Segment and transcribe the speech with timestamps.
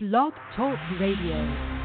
[0.00, 1.77] Blog Talk Radio.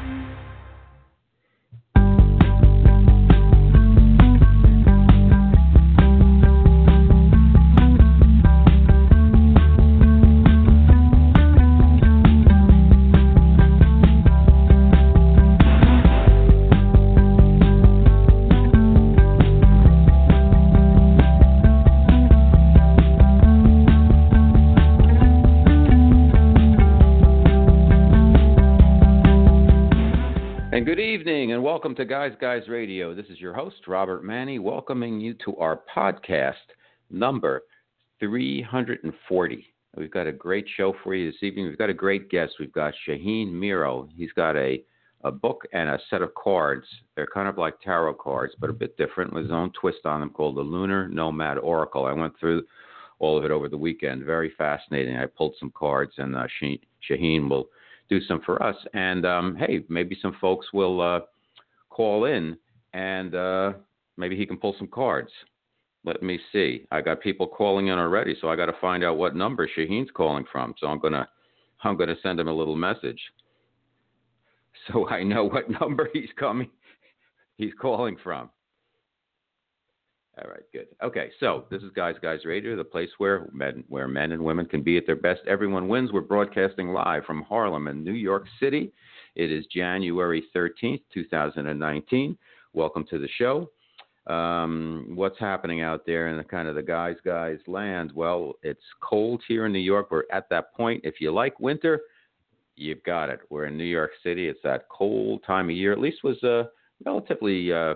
[31.94, 33.14] Welcome to Guys Guys Radio.
[33.14, 36.54] This is your host, Robert Manni, welcoming you to our podcast
[37.08, 37.62] number
[38.18, 39.66] 340.
[39.96, 41.66] We've got a great show for you this evening.
[41.66, 42.54] We've got a great guest.
[42.58, 44.08] We've got Shaheen Miro.
[44.16, 44.82] He's got a,
[45.22, 46.84] a book and a set of cards.
[47.14, 50.18] They're kind of like tarot cards, but a bit different with his own twist on
[50.18, 52.06] them called the Lunar Nomad Oracle.
[52.06, 52.64] I went through
[53.20, 54.24] all of it over the weekend.
[54.24, 55.16] Very fascinating.
[55.16, 56.48] I pulled some cards, and uh,
[57.08, 57.68] Shaheen will
[58.08, 58.76] do some for us.
[58.94, 61.20] And um, hey, maybe some folks will uh,
[61.94, 62.56] call in
[62.92, 63.72] and uh,
[64.16, 65.30] maybe he can pull some cards.
[66.04, 66.86] Let me see.
[66.90, 70.10] I got people calling in already, so I got to find out what number Shaheen's
[70.14, 70.74] calling from.
[70.78, 71.26] So I'm gonna
[71.82, 73.20] I'm gonna send him a little message
[74.92, 76.70] so I know what number he's coming
[77.56, 78.50] he's calling from.
[80.36, 80.88] All right, good.
[81.02, 84.66] Okay, so this is Guys Guys Radio, the place where men, where men and women
[84.66, 85.42] can be at their best.
[85.46, 86.12] Everyone wins.
[86.12, 88.92] We're broadcasting live from Harlem in New York City.
[89.36, 92.38] It is January 13th, 2019.
[92.72, 93.70] Welcome to the show.
[94.32, 98.12] Um, what's happening out there in the kind of the guys guys land?
[98.14, 100.10] Well, it's cold here in New York.
[100.10, 101.00] We're at that point.
[101.04, 102.00] If you like winter,
[102.76, 103.40] you've got it.
[103.50, 104.48] We're in New York City.
[104.48, 105.92] It's that cold time of year.
[105.92, 106.64] At least was uh,
[107.04, 107.72] relatively.
[107.72, 107.94] Uh,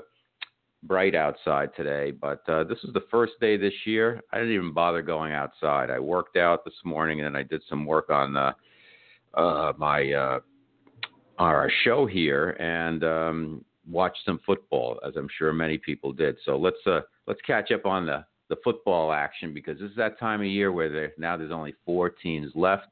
[0.84, 4.22] bright outside today, but uh, this is the first day this year.
[4.32, 5.90] I didn't even bother going outside.
[5.90, 8.52] I worked out this morning and I did some work on uh,
[9.34, 10.38] uh, my uh,
[11.38, 16.36] our show here and um, watched some football, as I'm sure many people did.
[16.44, 20.18] So let's uh, let's catch up on the the football action because this is that
[20.18, 22.88] time of year where there now there's only four teams left.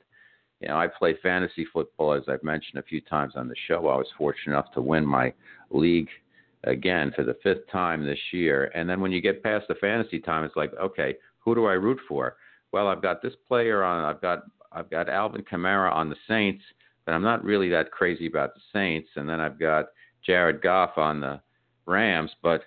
[0.61, 3.89] You know, I play fantasy football as I've mentioned a few times on the show.
[3.89, 5.33] I was fortunate enough to win my
[5.71, 6.09] league
[6.65, 8.71] again for the fifth time this year.
[8.75, 11.73] And then when you get past the fantasy time, it's like, okay, who do I
[11.73, 12.37] root for?
[12.73, 14.05] Well, I've got this player on.
[14.05, 16.63] I've got I've got Alvin Kamara on the Saints,
[17.07, 19.09] but I'm not really that crazy about the Saints.
[19.17, 19.87] And then I've got
[20.25, 21.41] Jared Goff on the
[21.87, 22.63] Rams, but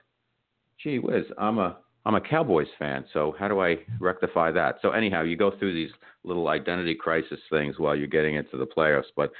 [0.81, 4.77] gee whiz, I'm a I'm a Cowboys fan, so how do I rectify that?
[4.81, 5.91] So anyhow, you go through these
[6.23, 9.31] little identity crisis things while you're getting into the playoffs, but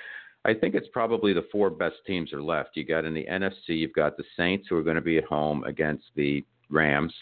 [0.46, 2.72] I think it's probably the four best teams are left.
[2.76, 5.24] You got in the NFC, you've got the Saints who are going to be at
[5.24, 7.14] home against the Rams.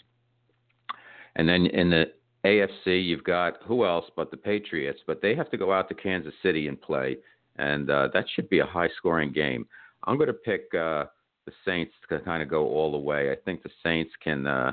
[1.36, 2.06] And then in the
[2.44, 5.94] AFC, you've got who else but the Patriots, but they have to go out to
[5.94, 7.16] Kansas City and play,
[7.58, 9.66] and uh, that should be a high scoring game.
[10.04, 11.06] I'm going to pick uh,
[11.44, 13.30] the Saints to kind of go all the way.
[13.30, 14.72] I think the Saints can, uh,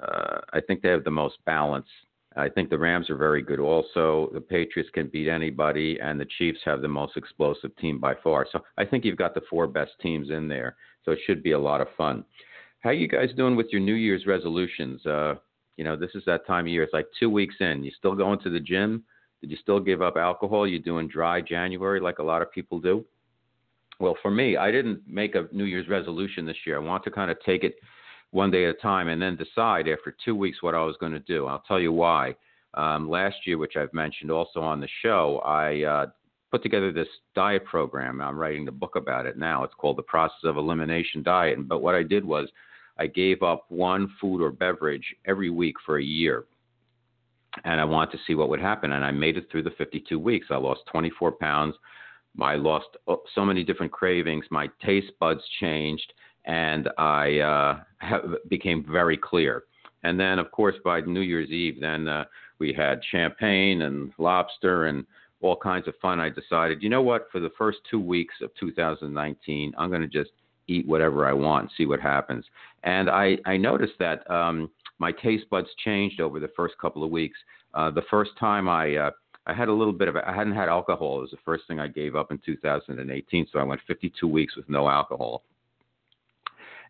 [0.00, 1.86] uh, I think they have the most balance
[2.36, 4.30] I think the Rams are very good also.
[4.32, 8.46] The Patriots can beat anybody, and the Chiefs have the most explosive team by far.
[8.50, 10.76] So I think you've got the four best teams in there.
[11.04, 12.24] So it should be a lot of fun.
[12.80, 15.04] How you guys doing with your New Year's resolutions?
[15.04, 15.34] Uh,
[15.76, 16.82] you know, this is that time of year.
[16.82, 17.84] It's like two weeks in.
[17.84, 19.04] You still going to the gym?
[19.42, 20.66] Did you still give up alcohol?
[20.66, 23.04] You doing dry January like a lot of people do?
[24.00, 26.76] Well, for me, I didn't make a New Year's resolution this year.
[26.76, 27.74] I want to kind of take it–
[28.32, 31.12] one day at a time and then decide after two weeks what I was going
[31.12, 31.46] to do.
[31.46, 32.34] I'll tell you why.
[32.74, 36.06] Um, last year, which I've mentioned also on the show, I uh,
[36.50, 38.22] put together this diet program.
[38.22, 39.62] I'm writing the book about it now.
[39.64, 41.68] It's called The Process of Elimination Diet.
[41.68, 42.48] But what I did was
[42.98, 46.46] I gave up one food or beverage every week for a year.
[47.64, 48.92] And I wanted to see what would happen.
[48.92, 50.46] And I made it through the 52 weeks.
[50.50, 51.74] I lost 24 pounds.
[52.40, 54.44] I lost uh, so many different cravings.
[54.50, 56.12] My taste buds changed
[56.44, 59.64] and I uh, have, became very clear.
[60.02, 62.24] And then, of course, by New Year's Eve, then uh,
[62.58, 65.06] we had champagne and lobster and
[65.40, 66.20] all kinds of fun.
[66.20, 67.28] I decided, you know what?
[67.30, 70.30] For the first two weeks of 2019, I'm going to just
[70.68, 72.44] eat whatever I want and see what happens.
[72.84, 74.70] And I, I noticed that um,
[75.02, 77.38] my taste buds changed over the first couple of weeks.
[77.74, 79.10] Uh, the first time I uh,
[79.46, 81.18] I had a little bit of I hadn't had alcohol.
[81.18, 84.56] It was the first thing I gave up in 2018, so I went 52 weeks
[84.56, 85.42] with no alcohol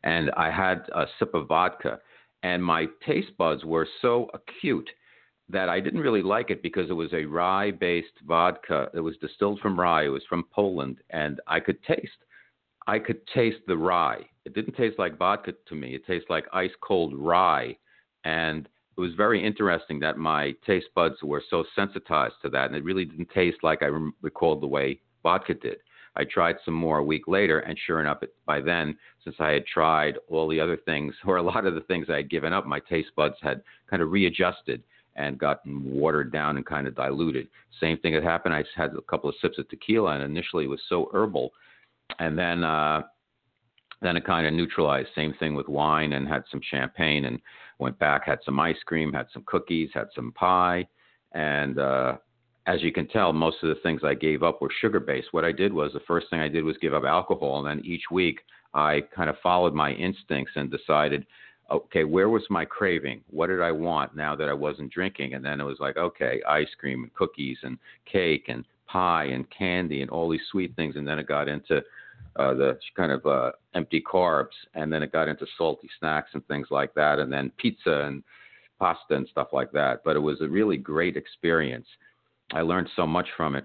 [0.04, 2.00] and I had a sip of vodka,
[2.42, 4.88] and my taste buds were so acute
[5.48, 8.88] that I didn't really like it because it was a rye based vodka.
[8.94, 10.04] It was distilled from rye.
[10.04, 12.10] It was from Poland, and I could taste.
[12.86, 14.26] I could taste the rye.
[14.44, 15.94] It didn't taste like vodka to me.
[15.94, 17.76] It tasted like ice cold rye,
[18.24, 22.76] and it was very interesting that my taste buds were so sensitized to that, and
[22.76, 23.88] it really didn't taste like I
[24.20, 25.78] recalled the way vodka did.
[26.14, 29.66] I tried some more a week later, and sure enough, by then, since I had
[29.66, 32.66] tried all the other things, or a lot of the things I had given up,
[32.66, 34.82] my taste buds had kind of readjusted
[35.16, 37.48] and gotten watered down and kind of diluted.
[37.80, 38.54] Same thing had happened.
[38.54, 41.52] I had a couple of sips of tequila, and initially it was so herbal,
[42.18, 43.02] and then uh,
[44.02, 45.08] then it kind of neutralized.
[45.14, 47.40] Same thing with wine, and had some champagne, and
[47.78, 50.86] went back, had some ice cream, had some cookies, had some pie,
[51.32, 52.16] and uh,
[52.66, 55.28] as you can tell, most of the things I gave up were sugar based.
[55.32, 57.84] What I did was the first thing I did was give up alcohol, and then
[57.84, 58.40] each week
[58.74, 61.26] I kind of followed my instincts and decided,
[61.70, 63.22] okay, where was my craving?
[63.30, 65.34] What did I want now that I wasn't drinking?
[65.34, 67.78] And then it was like, okay, ice cream and cookies and
[68.10, 70.96] cake and pie and candy and all these sweet things.
[70.96, 71.82] And then it got into
[72.36, 76.46] uh, the kind of uh, empty carbs, and then it got into salty snacks and
[76.46, 78.22] things like that, and then pizza and
[78.78, 80.02] pasta and stuff like that.
[80.04, 81.86] But it was a really great experience.
[82.52, 83.64] I learned so much from it.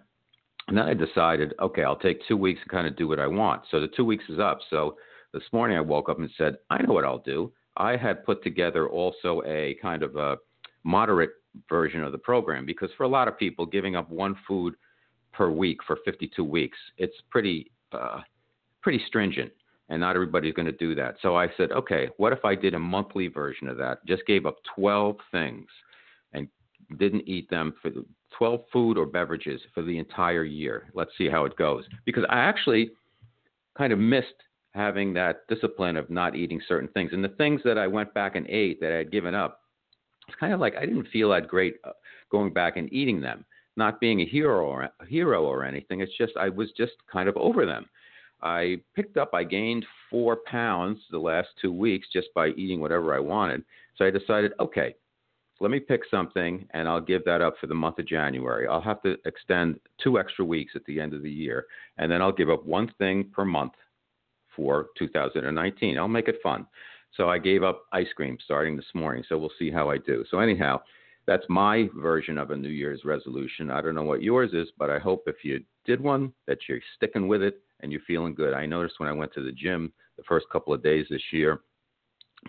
[0.67, 3.27] And then I decided, okay, I'll take two weeks and kind of do what I
[3.27, 3.63] want.
[3.71, 4.59] So the two weeks is up.
[4.69, 4.97] So
[5.33, 7.51] this morning I woke up and said, I know what I'll do.
[7.77, 10.37] I had put together also a kind of a
[10.83, 11.31] moderate
[11.69, 14.75] version of the program because for a lot of people, giving up one food
[15.31, 18.19] per week for 52 weeks, it's pretty uh,
[18.87, 19.51] pretty stringent,
[19.89, 21.15] and not everybody's going to do that.
[21.21, 23.97] So I said, okay, what if I did a monthly version of that?
[24.07, 25.67] Just gave up 12 things
[26.31, 26.47] and
[26.97, 27.91] didn't eat them for
[28.37, 30.85] 12 food or beverages for the entire year.
[30.93, 31.83] Let's see how it goes.
[32.05, 32.91] Because I actually
[33.77, 34.27] kind of missed
[34.73, 37.11] having that discipline of not eating certain things.
[37.11, 39.63] And the things that I went back and ate that I had given up,
[40.29, 41.91] it's kind of like I didn't feel that great uh,
[42.31, 43.43] going back and eating them.
[43.75, 45.99] Not being a hero or a hero or anything.
[45.99, 47.85] It's just I was just kind of over them.
[48.41, 53.15] I picked up, I gained four pounds the last two weeks just by eating whatever
[53.15, 53.63] I wanted.
[53.95, 54.95] So I decided, okay,
[55.59, 58.67] let me pick something and I'll give that up for the month of January.
[58.67, 61.65] I'll have to extend two extra weeks at the end of the year,
[61.97, 63.73] and then I'll give up one thing per month
[64.55, 65.97] for 2019.
[65.97, 66.67] I'll make it fun.
[67.15, 70.23] So I gave up ice cream starting this morning, so we'll see how I do.
[70.29, 70.81] So, anyhow,
[71.25, 73.71] that's my version of a New Year's resolution.
[73.71, 76.79] I don't know what yours is, but I hope if you did one that you're
[76.95, 78.53] sticking with it and you're feeling good.
[78.53, 81.61] I noticed when I went to the gym the first couple of days this year,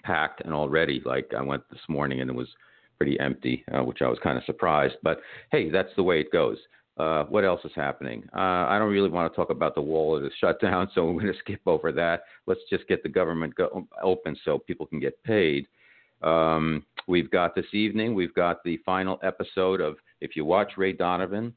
[0.03, 2.49] packed and already like I went this morning and it was
[2.97, 4.97] pretty empty, uh, which I was kind of surprised.
[5.03, 5.21] But
[5.53, 6.59] hey, that's the way it goes.
[6.99, 8.25] Uh, what else is happening?
[8.35, 11.21] Uh, I don't really want to talk about the wall or the shutdown, so we're
[11.21, 12.23] going to skip over that.
[12.47, 15.67] Let's just get the government go- open so people can get paid.
[16.23, 20.93] Um, we've got this evening, we've got the final episode of If You Watch Ray
[20.93, 21.55] Donovan,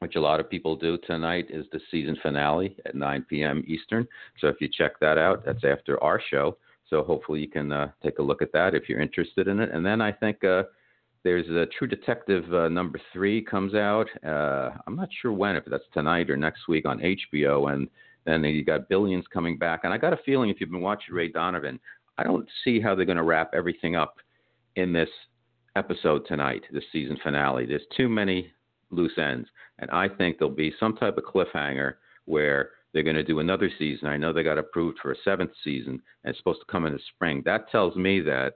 [0.00, 3.64] which a lot of people do tonight, is the season finale at 9 p.m.
[3.66, 4.06] Eastern.
[4.40, 6.56] So if you check that out, that's after our show.
[6.88, 9.70] So hopefully you can uh, take a look at that if you're interested in it.
[9.72, 10.64] And then I think uh,
[11.24, 14.06] there's a True Detective uh, number three comes out.
[14.24, 17.72] Uh, I'm not sure when, if that's tonight or next week on HBO.
[17.72, 17.88] And
[18.24, 19.80] then you got Billions coming back.
[19.82, 21.80] And I got a feeling if you've been watching Ray Donovan,
[22.18, 24.16] I don't see how they're going to wrap everything up
[24.76, 25.08] in this
[25.74, 27.66] episode tonight, this season finale.
[27.66, 28.52] There's too many
[28.90, 29.48] loose ends.
[29.78, 31.94] And I think there'll be some type of cliffhanger
[32.24, 34.08] where they're going to do another season.
[34.08, 36.92] I know they got approved for a seventh season, and it's supposed to come in
[36.92, 37.42] the spring.
[37.44, 38.54] That tells me that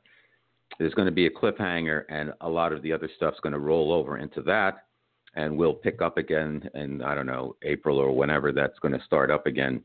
[0.78, 3.58] there's going to be a cliffhanger, and a lot of the other stuff's going to
[3.58, 4.86] roll over into that,
[5.34, 9.04] and we'll pick up again in I don't know April or whenever that's going to
[9.04, 9.82] start up again.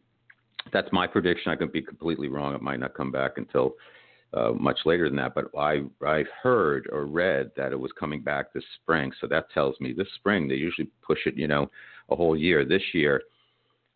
[0.71, 1.51] That's my prediction.
[1.51, 2.55] I could be completely wrong.
[2.55, 3.73] It might not come back until
[4.35, 5.33] uh, much later than that.
[5.33, 9.11] But I I've heard or read that it was coming back this spring.
[9.21, 11.69] So that tells me this spring they usually push it, you know,
[12.09, 12.65] a whole year.
[12.65, 13.21] This year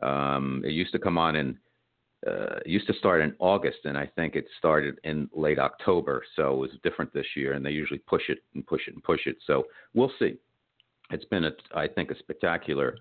[0.01, 1.58] um, it used to come on in
[2.27, 6.24] uh, used to start in August, and I think it started in late October.
[6.36, 9.03] So it was different this year, and they usually push it and push it and
[9.03, 9.38] push it.
[9.48, 10.36] So we'll see.
[11.12, 12.98] It's been, a, I think, a spectacular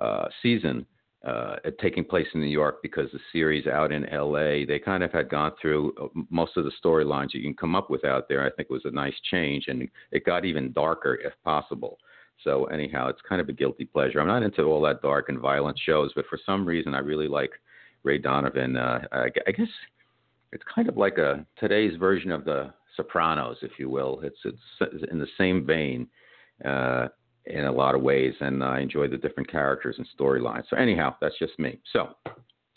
[0.00, 0.86] uh, season
[1.26, 5.12] uh, taking place in New York because the series out in LA, they kind of
[5.12, 8.44] had gone through uh, most of the storylines you can come up with out there.
[8.44, 11.98] I think it was a nice change, and it got even darker if possible.
[12.42, 14.18] So anyhow, it's kind of a guilty pleasure.
[14.18, 17.28] I'm not into all that dark and violent shows, but for some reason, I really
[17.28, 17.50] like
[18.02, 18.76] Ray Donovan.
[18.76, 19.68] Uh, I, I guess
[20.52, 24.20] it's kind of like a today's version of the Sopranos, if you will.
[24.22, 26.08] It's it's in the same vein
[26.64, 27.08] uh,
[27.46, 30.64] in a lot of ways, and I enjoy the different characters and storylines.
[30.68, 31.80] So anyhow, that's just me.
[31.92, 32.10] So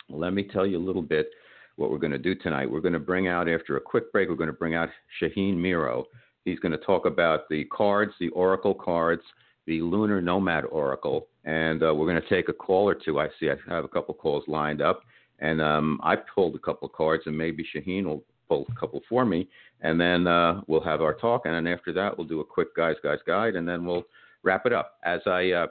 [0.10, 1.30] let me tell you a little bit
[1.76, 2.70] what we're going to do tonight.
[2.70, 4.30] We're going to bring out after a quick break.
[4.30, 4.90] We're going to bring out
[5.22, 6.06] Shaheen Miro.
[6.46, 9.24] He's going to talk about the cards, the Oracle cards
[9.66, 13.20] the Lunar Nomad Oracle, and uh, we're going to take a call or two.
[13.20, 15.04] I see I have a couple calls lined up,
[15.40, 19.26] and um, I pulled a couple cards, and maybe Shaheen will pull a couple for
[19.26, 19.48] me,
[19.82, 22.76] and then uh, we'll have our talk, and then after that we'll do a quick
[22.76, 24.04] guys guys guide, and then we'll
[24.44, 24.94] wrap it up.
[25.04, 25.68] As I uh,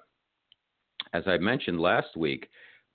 [1.12, 2.48] as I mentioned last week,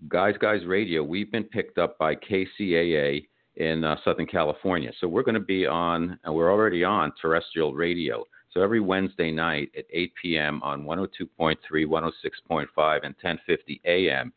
[0.08, 4.92] Guys Guys Radio, we've been picked up by KCAA in uh, Southern California.
[5.00, 8.24] So we're going to be on, and we're already on terrestrial radio.
[8.52, 10.64] So every Wednesday night at 8 p.m.
[10.64, 12.66] on 102.3, 106.5,
[13.04, 14.34] and 1050 a.m.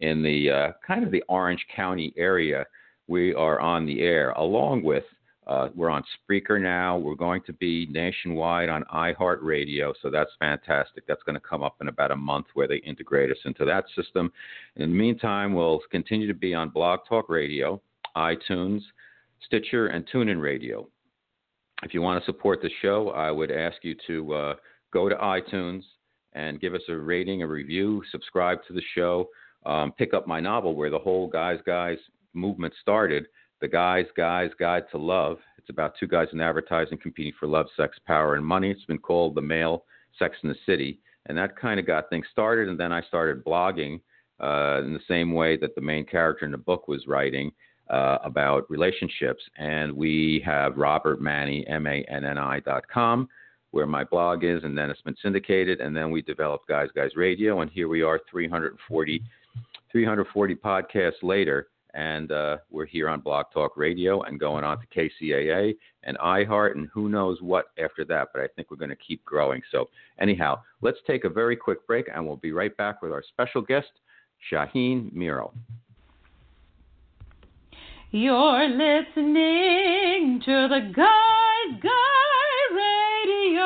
[0.00, 2.64] in the uh, kind of the Orange County area,
[3.06, 5.04] we are on the air along with
[5.50, 6.96] uh, we're on Spreaker now.
[6.96, 11.04] We're going to be nationwide on iHeartRadio, so that's fantastic.
[11.08, 13.84] That's going to come up in about a month where they integrate us into that
[13.96, 14.30] system.
[14.76, 17.82] In the meantime, we'll continue to be on Blog Talk Radio,
[18.16, 18.82] iTunes,
[19.44, 20.86] Stitcher, and TuneIn Radio.
[21.82, 24.54] If you want to support the show, I would ask you to uh,
[24.92, 25.82] go to iTunes
[26.32, 29.28] and give us a rating, a review, subscribe to the show,
[29.66, 31.98] um, pick up my novel where the whole Guys Guys
[32.34, 33.26] movement started
[33.60, 35.38] the Guys, Guys Guide to Love.
[35.58, 38.70] It's about two guys in advertising competing for love, sex, power, and money.
[38.70, 39.84] It's been called The Male
[40.18, 40.98] Sex in the City.
[41.26, 42.68] And that kind of got things started.
[42.68, 44.00] And then I started blogging
[44.42, 47.52] uh, in the same way that the main character in the book was writing
[47.90, 49.42] uh, about relationships.
[49.58, 53.28] And we have Robert Manni, M A N N I dot com,
[53.72, 54.64] where my blog is.
[54.64, 55.80] And then it's been syndicated.
[55.80, 57.60] And then we developed Guys, Guys Radio.
[57.60, 59.22] And here we are, 340,
[59.92, 64.86] 340 podcasts later and uh, we're here on Blog Talk Radio and going on to
[64.86, 68.28] KCAA and iHeart and who knows what after that.
[68.32, 69.62] But I think we're going to keep growing.
[69.70, 73.22] So anyhow, let's take a very quick break and we'll be right back with our
[73.26, 73.90] special guest,
[74.52, 75.52] Shaheen Miro.
[78.12, 83.60] You're listening to the Guys Guy Radio.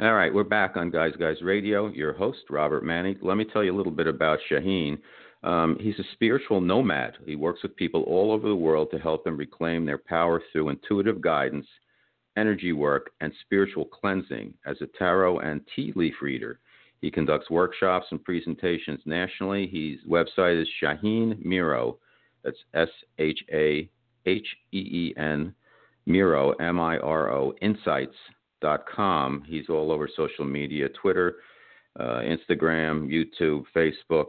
[0.00, 1.88] All right, we're back on Guys Guys Radio.
[1.88, 3.16] Your host, Robert Manni.
[3.22, 4.98] Let me tell you a little bit about Shaheen.
[5.44, 7.18] Um, he's a spiritual nomad.
[7.26, 10.70] He works with people all over the world to help them reclaim their power through
[10.70, 11.66] intuitive guidance,
[12.38, 14.54] energy work, and spiritual cleansing.
[14.64, 16.60] As a tarot and tea leaf reader,
[17.02, 19.66] he conducts workshops and presentations nationally.
[19.66, 21.98] His website is Shaheen Miro.
[22.42, 23.90] That's S H A
[24.24, 25.54] H E E N
[26.06, 29.44] Miro, M I R O, insights.com.
[29.46, 31.36] He's all over social media Twitter,
[32.00, 34.28] uh, Instagram, YouTube, Facebook,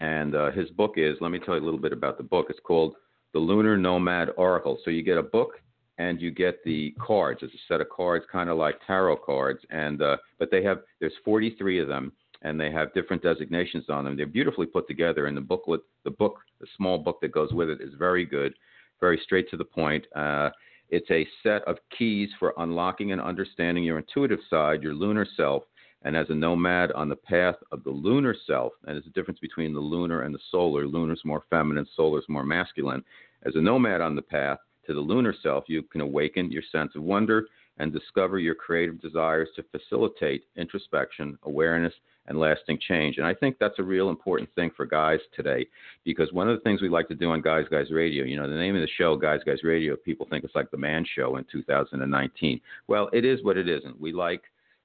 [0.00, 2.46] and uh, his book is, let me tell you a little bit about the book.
[2.50, 2.94] It's called
[3.32, 4.78] The Lunar Nomad Oracle.
[4.84, 5.60] So you get a book
[5.98, 7.40] and you get the cards.
[7.42, 9.60] It's a set of cards, kind of like tarot cards.
[9.70, 14.04] And uh, but they have there's 43 of them, and they have different designations on
[14.04, 14.16] them.
[14.16, 15.26] They're beautifully put together.
[15.26, 18.54] And the booklet, the book, the small book that goes with it, is very good,
[19.00, 20.04] very straight to the point.
[20.16, 20.50] Uh,
[20.90, 25.62] it's a set of keys for unlocking and understanding your intuitive side, your lunar self,
[26.04, 29.40] and as a nomad on the path of the lunar self, and there's a difference
[29.40, 30.86] between the lunar and the solar.
[30.86, 33.02] Lunar is more feminine, solar is more masculine.
[33.44, 36.92] As a nomad on the path to the lunar self, you can awaken your sense
[36.94, 37.46] of wonder
[37.78, 41.92] and discover your creative desires to facilitate introspection, awareness,
[42.26, 43.18] and lasting change.
[43.18, 45.66] And I think that's a real important thing for guys today
[46.04, 48.48] because one of the things we like to do on Guys Guys Radio, you know,
[48.48, 51.36] the name of the show, Guys Guys Radio, people think it's like the man show
[51.36, 52.60] in 2019.
[52.88, 54.00] Well, it is what it isn't.
[54.00, 54.42] We like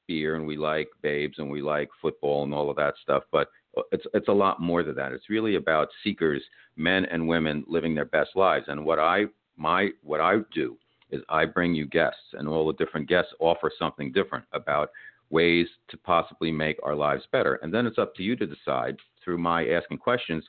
[0.10, 3.48] beer and we like babes and we like football and all of that stuff, but
[3.78, 5.13] uh, it's it's a lot more than that.
[5.13, 6.44] It's really about seekers,
[6.75, 8.66] men and women living their best lives.
[8.68, 9.25] And what I
[9.56, 10.78] my what I do
[11.12, 14.89] is I bring you guests, and all the different guests offer something different about
[15.30, 17.60] ways to possibly make our lives better.
[17.62, 20.44] And then it's up to you to decide through my asking questions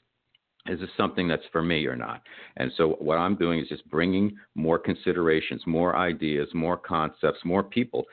[0.66, 2.22] is this something that's for me or not?
[2.58, 7.62] And so what I'm doing is just bringing more considerations, more ideas, more concepts, more
[7.62, 8.04] people.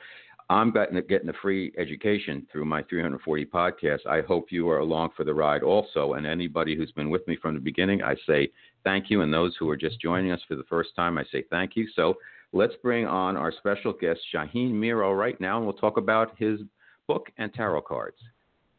[0.50, 4.06] I'm getting, getting a free education through my 340 podcasts.
[4.06, 6.14] I hope you are along for the ride also.
[6.14, 8.50] And anybody who's been with me from the beginning, I say
[8.82, 9.20] thank you.
[9.20, 11.86] And those who are just joining us for the first time, I say thank you.
[11.94, 12.14] So
[12.52, 16.60] let's bring on our special guest, Shaheen Miro, right now, and we'll talk about his
[17.06, 18.16] book and tarot cards.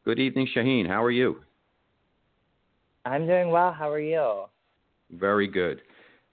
[0.06, 0.88] Good evening, Shaheen.
[0.88, 1.42] How are you?
[3.06, 3.72] I'm doing well.
[3.72, 4.46] How are you?
[5.12, 5.82] Very good.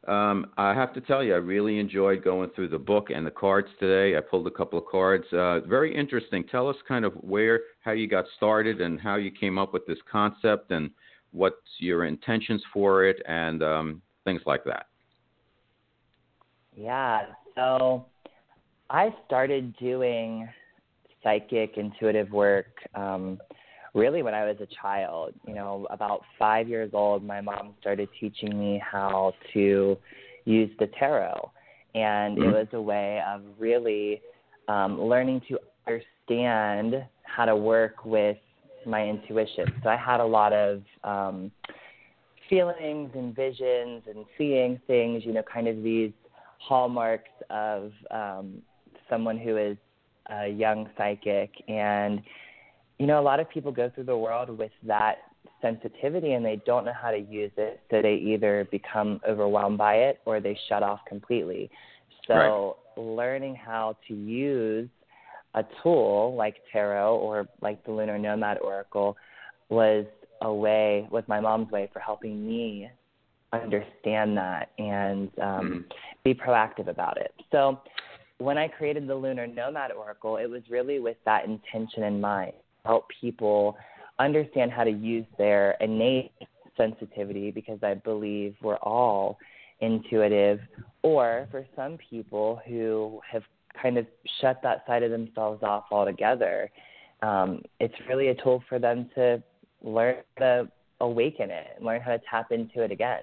[0.06, 3.30] Um, I have to tell you, I really enjoyed going through the book and the
[3.30, 4.16] cards today.
[4.16, 5.25] I pulled a couple of cards.
[5.32, 6.44] Uh, very interesting.
[6.44, 9.84] Tell us kind of where, how you got started, and how you came up with
[9.86, 10.90] this concept, and
[11.32, 14.86] what's your intentions for it, and um, things like that.
[16.76, 17.22] Yeah.
[17.56, 18.06] So
[18.90, 20.48] I started doing
[21.25, 23.38] psychic intuitive work um,
[23.97, 25.33] really when I was a child.
[25.47, 29.97] You know, about five years old, my mom started teaching me how to
[30.45, 31.50] use the tarot.
[31.95, 32.50] And mm-hmm.
[32.50, 34.21] it was a way of really
[34.69, 38.37] um, learning to understand how to work with
[38.85, 39.67] my intuition.
[39.83, 41.50] So I had a lot of um,
[42.49, 46.12] feelings and visions and seeing things, you know, kind of these
[46.59, 48.62] hallmarks of um,
[49.09, 49.76] someone who is
[50.31, 51.50] a young psychic.
[51.69, 52.21] And
[52.99, 55.17] you know, a lot of people go through the world with that
[55.61, 57.81] sensitivity and they don't know how to use it.
[57.91, 61.71] So they either become overwhelmed by it or they shut off completely.
[62.26, 63.03] So right.
[63.03, 64.88] learning how to use
[65.55, 69.17] a tool like tarot or like the Lunar Nomad Oracle
[69.69, 70.05] was
[70.43, 72.91] a way, was my mom's way for helping me
[73.53, 75.79] understand that and um, mm-hmm.
[76.25, 77.33] be proactive about it.
[77.53, 77.81] So
[78.38, 82.53] when I created the Lunar Nomad Oracle, it was really with that intention in mind
[82.87, 83.76] help people
[84.19, 86.33] understand how to use their innate
[86.76, 89.38] sensitivity because I believe we're all
[89.81, 90.61] intuitive,
[91.02, 93.43] or for some people who have
[93.81, 94.07] kind of
[94.40, 96.71] shut that side of themselves off altogether,
[97.23, 99.43] um, it's really a tool for them to
[99.83, 100.69] learn to
[101.00, 103.23] awaken it and learn how to tap into it again.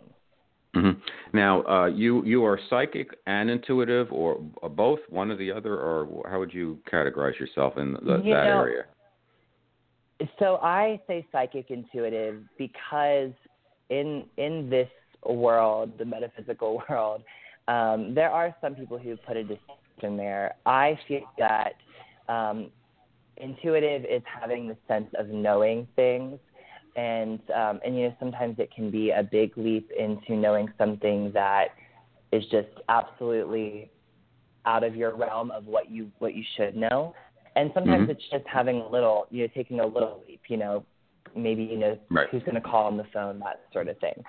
[0.76, 1.00] Mm-hmm.
[1.38, 5.76] Now, uh, you you are psychic and intuitive, or, or, both, one or the other,
[5.76, 8.86] or how would you categorize yourself in the, that know, area?
[10.40, 13.32] So I say psychic intuitive because
[13.90, 14.90] in in this
[15.26, 17.24] world, the metaphysical world,
[17.68, 20.56] um, there are some people who put a distinction there.
[20.66, 21.74] I feel that
[22.30, 22.70] um,
[23.38, 26.40] intuitive is having the sense of knowing things,
[26.96, 31.32] and um, and you know sometimes it can be a big leap into knowing something
[31.34, 31.70] that
[32.32, 33.90] is just absolutely
[34.66, 37.14] out of your realm of what you what you should know
[37.56, 38.12] and sometimes mm-hmm.
[38.12, 40.84] it's just having a little, you know, taking a little leap, you know,
[41.36, 42.28] maybe you know right.
[42.30, 44.24] who's going to call on the phone, that sort of thing.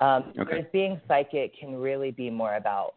[0.00, 0.66] Um, okay.
[0.72, 2.94] being psychic can really be more about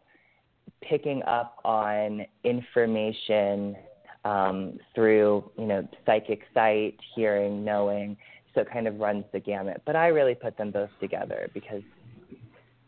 [0.82, 3.76] picking up on information
[4.24, 8.16] um, through, you know, psychic sight, hearing, knowing.
[8.54, 9.82] So it kind of runs the gamut.
[9.84, 11.82] But I really put them both together because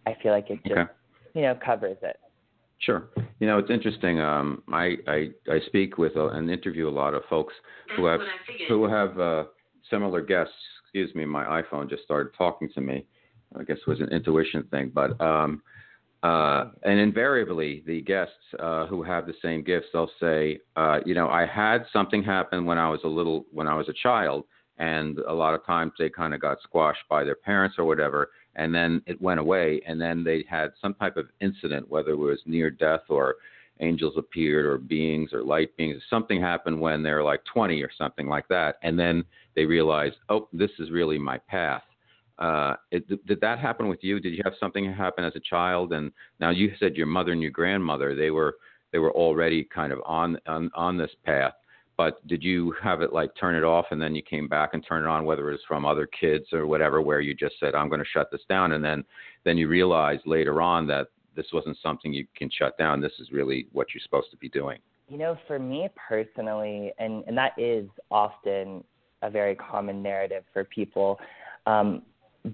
[0.07, 0.93] I feel like it just, okay.
[1.35, 2.17] you know, covers it.
[2.85, 3.09] Sure.
[3.41, 4.21] You know, it's interesting.
[4.21, 7.55] Um, I, I I speak with a, and interview a lot of folks
[7.97, 8.21] who have
[8.69, 9.45] who have uh,
[9.91, 10.55] similar guests.
[10.85, 13.07] Excuse me, my iPhone just started talking to me.
[13.59, 15.63] I guess it was an intuition thing, but um,
[16.23, 21.15] uh, and invariably the guests uh, who have the same gifts, they'll say, uh, you
[21.15, 24.45] know, I had something happen when I was a little when I was a child,
[24.79, 28.31] and a lot of times they kind of got squashed by their parents or whatever
[28.57, 32.19] and then it went away and then they had some type of incident whether it
[32.19, 33.37] was near death or
[33.81, 36.01] angels appeared or beings or light beings.
[36.09, 39.25] Something happened when they're like 20 or something like that and then
[39.57, 41.83] they realized oh this is really my path.
[42.39, 44.19] Uh, it, did that happen with you?
[44.19, 45.93] Did you have something happen as a child?
[45.93, 48.57] And now you said your mother and your grandmother they were
[48.93, 51.55] they were already kind of on on, on this path
[51.97, 54.85] but did you have it like turn it off and then you came back and
[54.87, 57.75] turn it on whether it was from other kids or whatever where you just said
[57.75, 59.05] i'm going to shut this down and then
[59.45, 63.31] then you realize later on that this wasn't something you can shut down this is
[63.33, 64.79] really what you're supposed to be doing
[65.09, 68.83] you know for me personally and and that is often
[69.23, 71.19] a very common narrative for people
[71.67, 72.03] um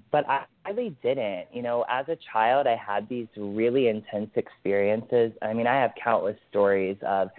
[0.09, 1.47] but I really didn't.
[1.51, 5.33] You know, as a child, I had these really intense experiences.
[5.41, 7.29] I mean, I have countless stories of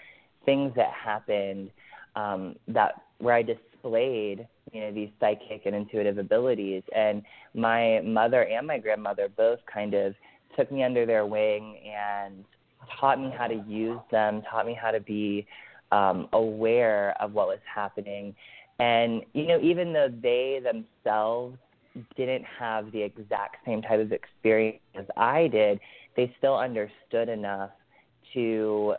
[0.44, 1.70] things that happened
[2.16, 6.82] um, that where I displayed you know these psychic and intuitive abilities.
[6.94, 7.22] And
[7.54, 10.14] my mother and my grandmother both kind of
[10.56, 12.44] took me under their wing and
[13.00, 15.46] taught me how to use them taught me how to be
[15.92, 18.34] um, aware of what was happening.
[18.78, 21.58] And you know even though they themselves
[22.16, 25.78] didn't have the exact same type of experience as I did
[26.16, 27.70] they still understood enough
[28.34, 28.94] to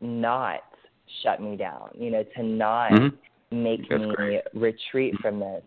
[0.00, 0.60] not
[1.22, 3.62] shut me down, you know, to not mm-hmm.
[3.62, 4.42] make That's me great.
[4.54, 5.62] retreat from this.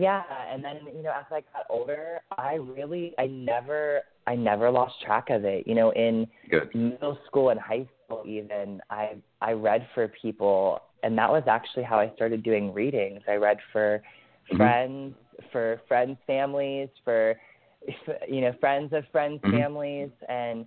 [0.00, 4.70] Yeah, and then you know, as I got older, I really, I never, I never
[4.70, 5.66] lost track of it.
[5.66, 6.74] You know, in Good.
[6.74, 11.82] middle school and high school, even I, I read for people, and that was actually
[11.82, 13.20] how I started doing readings.
[13.28, 14.02] I read for
[14.46, 14.56] mm-hmm.
[14.56, 15.14] friends,
[15.52, 17.34] for friends' families, for
[18.28, 19.58] you know, friends of friends' mm-hmm.
[19.58, 20.64] families, and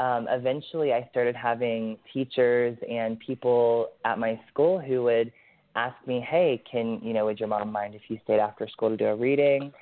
[0.00, 5.32] um, eventually I started having teachers and people at my school who would
[5.76, 8.90] ask me, "Hey, can you know, would your mom mind if you stayed after school
[8.90, 9.72] to do a reading?"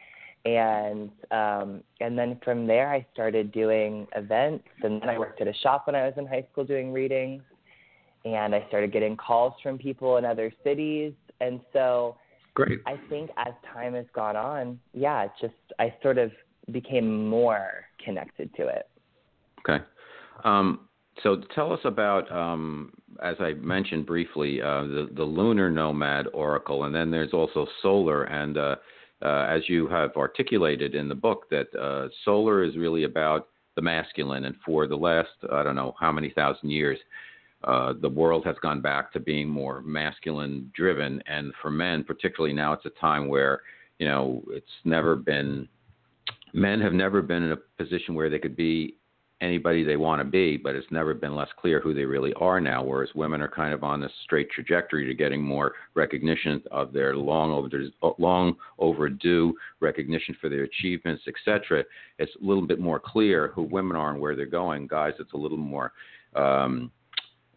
[0.45, 5.49] And um, and then from there I started doing events, and then I worked at
[5.49, 7.43] a shop when I was in high school doing readings,
[8.25, 12.17] and I started getting calls from people in other cities, and so.
[12.55, 12.81] Great.
[12.85, 16.31] I think as time has gone on, yeah, just I sort of
[16.71, 18.91] became more connected to it.
[19.61, 19.83] Okay.
[20.45, 20.89] Um,
[21.23, 22.93] so tell us about, um,
[23.23, 28.25] as I mentioned briefly, uh, the, the lunar nomad oracle, and then there's also solar.
[28.25, 28.77] And uh,
[29.23, 33.83] uh, as you have articulated in the book, that uh, solar is really about the
[33.83, 36.99] masculine, and for the last I don't know how many thousand years,
[37.65, 42.55] uh, the world has gone back to being more masculine driven, and for men, particularly
[42.55, 43.63] now, it's a time where
[43.99, 45.69] you know it's never been
[46.53, 48.97] men have never been in a position where they could be
[49.43, 52.61] anybody they want to be, but it's never been less clear who they really are
[52.61, 52.83] now.
[52.83, 57.17] Whereas women are kind of on this straight trajectory to getting more recognition of their
[57.17, 57.69] long over
[58.19, 61.85] long overdue recognition for their achievements, etc.
[62.19, 64.87] It's a little bit more clear who women are and where they're going.
[64.87, 65.93] Guys, it's a little more.
[66.35, 66.91] Um,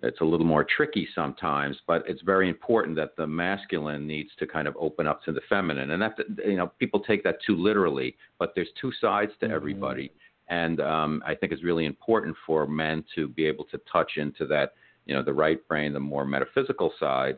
[0.04, 4.46] it's a little more tricky sometimes, but it's very important that the masculine needs to
[4.46, 7.56] kind of open up to the feminine, and that you know people take that too
[7.56, 8.16] literally.
[8.38, 9.56] But there's two sides to mm-hmm.
[9.56, 10.12] everybody,
[10.48, 14.46] and um, I think it's really important for men to be able to touch into
[14.48, 14.74] that,
[15.06, 17.38] you know, the right brain, the more metaphysical side,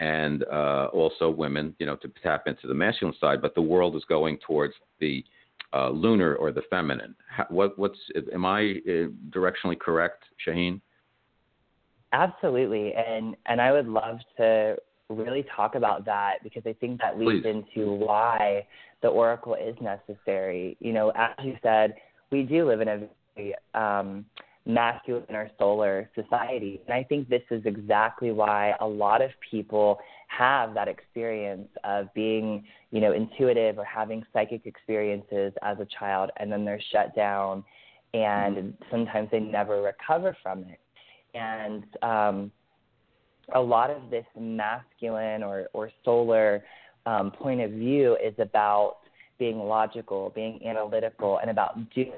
[0.00, 3.40] and uh, also women, you know, to tap into the masculine side.
[3.40, 5.24] But the world is going towards the
[5.72, 7.14] uh, lunar or the feminine.
[7.28, 7.98] How, what, what's
[8.32, 10.80] am I uh, directionally correct, Shaheen?
[12.12, 14.76] Absolutely, and and I would love to
[15.10, 17.64] really talk about that because I think that leads Please.
[17.76, 18.66] into why
[19.02, 20.76] the oracle is necessary.
[20.80, 21.94] You know, as you said,
[22.30, 23.00] we do live in a
[23.36, 24.24] very um,
[24.66, 26.80] masculine or solar society.
[26.86, 32.12] And I think this is exactly why a lot of people have that experience of
[32.14, 37.16] being, you know, intuitive or having psychic experiences as a child and then they're shut
[37.16, 37.64] down
[38.12, 40.80] and sometimes they never recover from it.
[41.34, 42.52] And um,
[43.54, 46.62] a lot of this masculine or, or solar
[47.06, 48.98] um, point of view is about
[49.38, 52.12] being logical, being analytical, and about doing.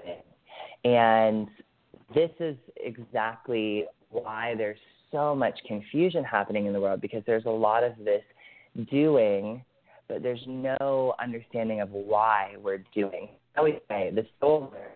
[0.85, 1.49] And
[2.15, 4.79] this is exactly why there's
[5.13, 8.23] so much confusion happening in the world because there's a lot of this
[8.91, 9.63] doing,
[10.09, 13.29] but there's no understanding of why we're doing.
[13.57, 14.93] I always say the solar,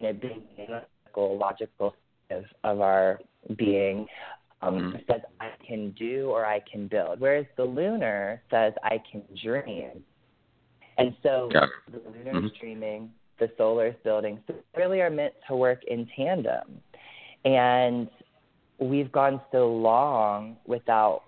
[0.00, 1.94] you know, being analytical, logical
[2.30, 3.20] of, of our
[3.56, 4.06] being,
[4.62, 4.96] um, mm-hmm.
[5.10, 10.04] says I can do or I can build, whereas the lunar says I can dream.
[11.02, 11.48] And so
[11.90, 12.46] the lunar mm-hmm.
[12.56, 16.80] streaming, the solar building, so really are meant to work in tandem.
[17.44, 18.08] And
[18.78, 21.22] we've gone so long without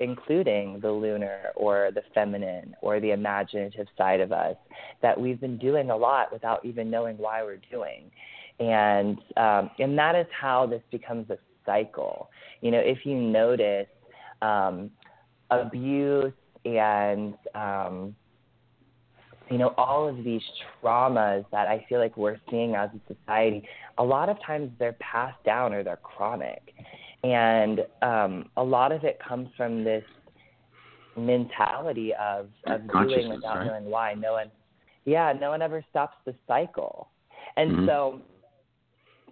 [0.00, 4.56] including the lunar or the feminine or the imaginative side of us
[5.02, 8.10] that we've been doing a lot without even knowing why we're doing.
[8.58, 12.30] And um, and that is how this becomes a cycle.
[12.60, 13.88] You know, if you notice
[14.42, 14.90] um,
[15.50, 16.32] abuse
[16.64, 18.14] and um,
[19.50, 20.42] you know, all of these
[20.82, 23.66] traumas that I feel like we're seeing as a society,
[23.98, 26.72] a lot of times they're passed down or they're chronic.
[27.24, 30.04] And um, a lot of it comes from this
[31.16, 33.66] mentality of, of doing without right?
[33.66, 34.14] knowing why.
[34.14, 34.50] No one,
[35.04, 37.08] yeah, no one ever stops the cycle.
[37.56, 37.86] And mm-hmm.
[37.86, 38.20] so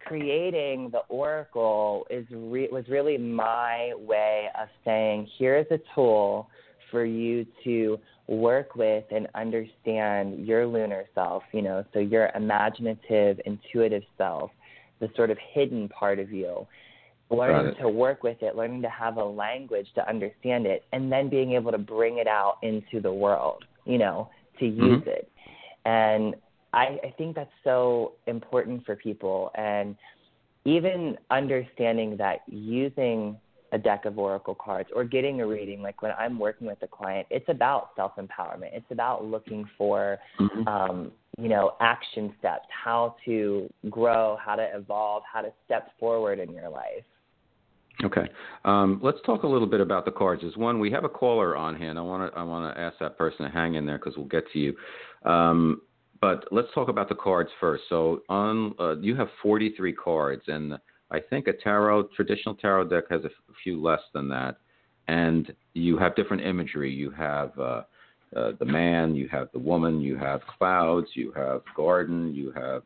[0.04, 6.50] creating the oracle is re- was really my way of saying, here is a tool
[6.90, 13.40] for you to work with and understand your lunar self, you know, so your imaginative,
[13.46, 14.50] intuitive self,
[15.00, 16.66] the sort of hidden part of you,
[17.30, 21.28] learning to work with it, learning to have a language to understand it, and then
[21.28, 25.08] being able to bring it out into the world, you know, to use mm-hmm.
[25.08, 25.30] it.
[25.84, 26.34] And
[26.72, 29.50] I, I think that's so important for people.
[29.54, 29.96] And
[30.64, 33.38] even understanding that using
[33.72, 36.86] a deck of oracle cards or getting a reading like when i'm working with a
[36.86, 40.66] client it's about self empowerment it's about looking for mm-hmm.
[40.66, 46.38] um, you know action steps how to grow how to evolve how to step forward
[46.38, 47.04] in your life.
[48.04, 48.28] Okay.
[48.64, 50.42] Um, let's talk a little bit about the cards.
[50.46, 51.98] As one we have a caller on hand.
[51.98, 54.26] I want to i want to ask that person to hang in there because we'll
[54.26, 54.76] get to you.
[55.24, 55.82] Um,
[56.20, 57.84] but let's talk about the cards first.
[57.88, 60.78] So on uh, you have 43 cards and
[61.10, 63.30] I think a tarot, traditional tarot deck has a
[63.62, 64.56] few less than that.
[65.08, 66.92] And you have different imagery.
[66.92, 67.82] You have uh,
[68.36, 72.82] uh, the man, you have the woman, you have clouds, you have garden, you have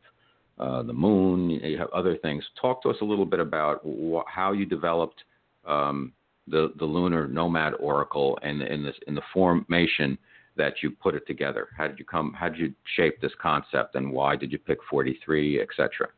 [0.57, 2.43] uh, the moon, you have other things.
[2.61, 5.23] Talk to us a little bit about wh- how you developed
[5.65, 6.13] um,
[6.47, 10.17] the the lunar nomad oracle and in this in the formation
[10.55, 11.69] that you put it together.
[11.75, 12.33] How did you come?
[12.33, 16.09] How did you shape this concept, and why did you pick 43, etc.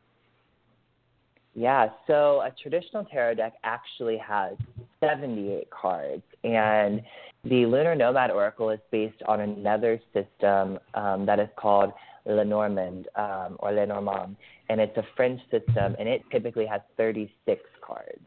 [1.58, 4.56] Yeah, so a traditional tarot deck actually has
[5.00, 7.00] 78 cards, and
[7.44, 11.92] the Lunar Nomad Oracle is based on another system um, that is called
[12.26, 14.36] Lenormand um, or Lenormand,
[14.68, 18.20] and it's a French system, and it typically has 36 cards.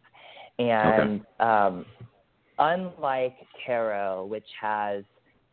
[0.58, 1.50] And okay.
[1.52, 1.86] um,
[2.58, 5.04] unlike tarot, which has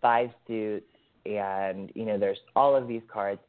[0.00, 0.86] five suits,
[1.26, 3.40] and you know, there's all of these cards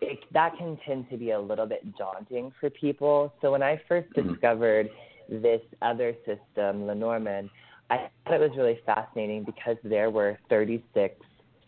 [0.00, 3.32] it, that can tend to be a little bit daunting for people.
[3.40, 4.32] So when I 1st mm-hmm.
[4.32, 4.90] discovered
[5.28, 7.50] this other system, Lenormand,
[7.90, 11.14] I thought it was really fascinating because there were 36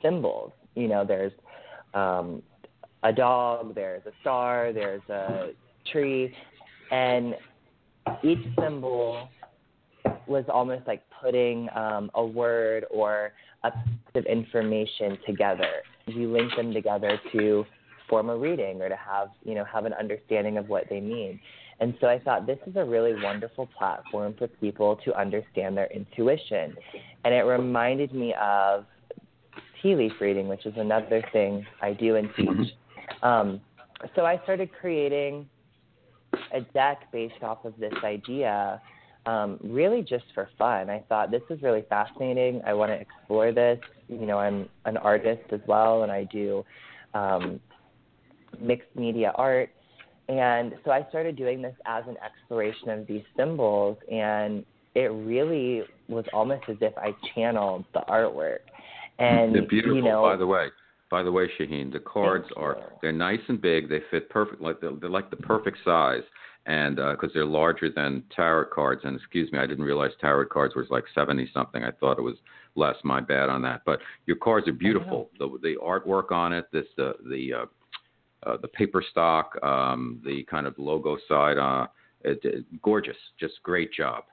[0.03, 0.53] symbols.
[0.75, 1.33] You know, there's
[1.95, 2.43] um,
[3.03, 5.51] a dog, there's a star, there's a
[5.91, 6.35] tree,
[6.91, 7.35] and
[8.23, 9.29] each symbol
[10.27, 13.33] was almost like putting um, a word or
[13.65, 15.83] a piece of information together.
[16.07, 17.65] You link them together to
[18.09, 21.41] form a reading or to have you know have an understanding of what they mean.
[21.81, 25.87] And so I thought this is a really wonderful platform for people to understand their
[25.87, 26.75] intuition.
[27.25, 28.85] And it reminded me of
[29.81, 32.73] tea leaf reading, which is another thing I do and teach.
[33.23, 33.61] Um,
[34.17, 35.49] so I started creating
[36.53, 38.81] a deck based off of this idea,
[39.27, 40.91] um, really just for fun.
[40.91, 42.61] I thought this is really fascinating.
[42.67, 43.79] I want to explore this.
[44.09, 46.65] You know, I'm an artist as well, and I do
[47.15, 47.61] um,
[48.61, 49.71] mixed media art.
[50.29, 55.83] And so I started doing this as an exploration of these symbols, and it really
[56.09, 58.59] was almost as if I channeled the artwork.
[59.19, 60.69] And they're beautiful, you know, by the way.
[61.11, 63.89] By the way, Shaheen, the cards are they're nice and big.
[63.89, 66.23] They fit perfect, like they're, they're like the perfect size,
[66.67, 69.01] and because they're larger than tarot cards.
[69.05, 71.83] And excuse me, I didn't realize tarot cards was like seventy something.
[71.83, 72.37] I thought it was
[72.75, 72.97] less.
[73.05, 73.81] My bad on that.
[73.87, 75.31] But your cards are beautiful.
[75.39, 77.67] The the artwork on it, this the the uh,
[78.45, 81.87] uh, the paper stock, um, the kind of logo side, uh,
[82.23, 83.17] it, it, gorgeous.
[83.39, 84.25] Just great job.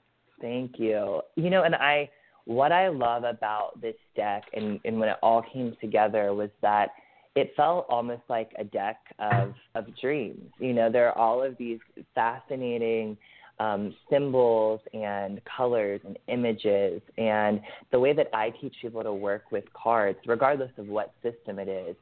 [0.42, 1.22] Thank you.
[1.36, 2.10] You know, and I
[2.46, 6.90] what I love about this deck and, and when it all came together was that
[7.36, 10.52] it felt almost like a deck of of dreams.
[10.60, 11.80] You know, there are all of these
[12.14, 13.18] fascinating
[13.60, 17.02] um, symbols and colors and images.
[17.18, 21.60] And the way that I teach people to work with cards, regardless of what system
[21.60, 21.96] it is,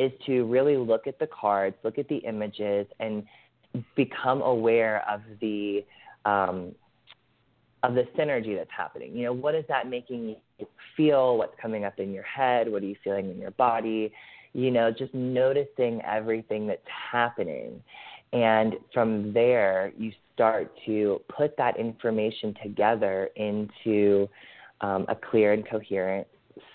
[0.00, 3.24] is to really look at the cards, look at the images, and
[3.96, 5.84] become aware of the
[6.24, 6.74] um,
[7.82, 9.16] of the synergy that's happening.
[9.16, 11.38] You know, what is that making you feel?
[11.38, 12.70] What's coming up in your head?
[12.70, 14.12] What are you feeling in your body?
[14.52, 16.80] You know, just noticing everything that's
[17.12, 17.82] happening.
[18.32, 24.28] And from there, you start to put that information together into
[24.80, 26.26] um, a clear and coherent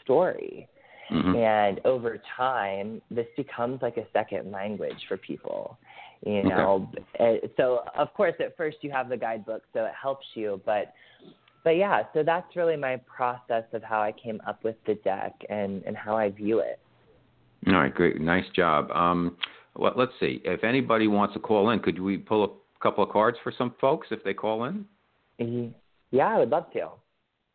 [0.04, 0.68] story.
[1.12, 1.36] Mm-hmm.
[1.36, 5.78] And over time, this becomes like a second language for people.
[6.26, 6.90] You know,
[7.20, 7.48] okay.
[7.56, 10.94] so of course at first you have the guidebook, so it helps you, but
[11.64, 15.34] but yeah, so that's really my process of how I came up with the deck
[15.50, 16.80] and and how I view it.
[17.68, 18.90] All right, great, nice job.
[18.92, 19.38] Um,
[19.76, 20.42] well, let's see.
[20.46, 23.76] If anybody wants to call in, could we pull a couple of cards for some
[23.82, 24.86] folks if they call in?
[26.12, 26.90] Yeah, I would love to.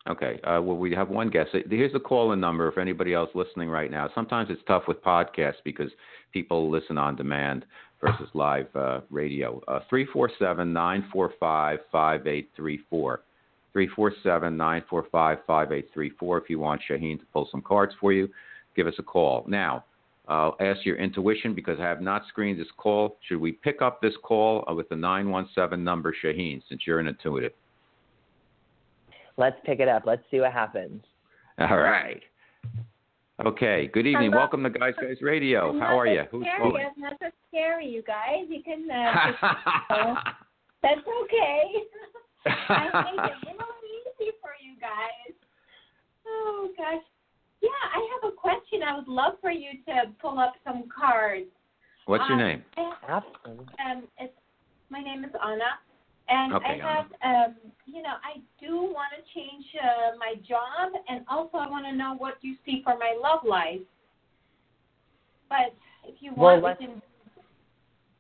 [0.09, 0.41] Okay.
[0.45, 1.51] Uh, well, we have one guest.
[1.69, 2.69] Here's the call-in number.
[2.69, 5.91] If anybody else listening right now, sometimes it's tough with podcasts because
[6.33, 7.67] people listen on demand
[8.01, 9.61] versus live uh, radio.
[9.69, 13.23] Uh, three four seven nine four five five eight three four.
[13.73, 16.39] Three four seven nine four five five eight three four.
[16.39, 18.29] If you want Shaheen to pull some cards for you,
[18.75, 19.45] give us a call.
[19.47, 19.85] Now,
[20.29, 23.19] I'll ask your intuition because I have not screened this call.
[23.29, 27.53] Should we pick up this call with the 917 number, Shaheen, since you're an intuitive?
[29.41, 30.03] Let's pick it up.
[30.05, 31.03] Let's see what happens.
[31.59, 32.21] All right.
[33.45, 33.89] Okay.
[33.91, 34.31] Good evening.
[34.33, 34.43] Hello.
[34.43, 35.71] Welcome to Guys Guys Radio.
[35.71, 36.23] I'm How are that you?
[36.31, 36.59] Who's scary.
[36.61, 36.85] calling?
[36.95, 38.45] I'm not so scary, you guys.
[38.51, 38.85] You can.
[38.91, 40.15] Uh,
[40.83, 41.63] that's okay.
[42.69, 42.85] I
[43.17, 45.33] made it really easy for you guys.
[46.29, 47.03] Oh gosh.
[47.63, 48.83] Yeah, I have a question.
[48.87, 51.47] I would love for you to pull up some cards.
[52.05, 52.63] What's your Um, name?
[52.77, 53.23] I-
[53.89, 54.35] Um, it's
[54.91, 55.79] my name is Anna,
[56.31, 57.07] and Okay, I have
[57.51, 61.85] um, you know, I do want to change uh, my job, and also I want
[61.87, 63.81] to know what you see for my love life.
[65.49, 67.03] But if you want, let's- we can.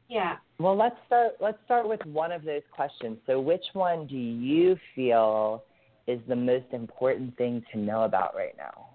[0.08, 0.36] Yeah.
[0.58, 1.34] Well, let's start.
[1.40, 3.18] Let's start with one of those questions.
[3.26, 5.62] So, which one do you feel
[6.08, 8.88] is the most important thing to know about right now?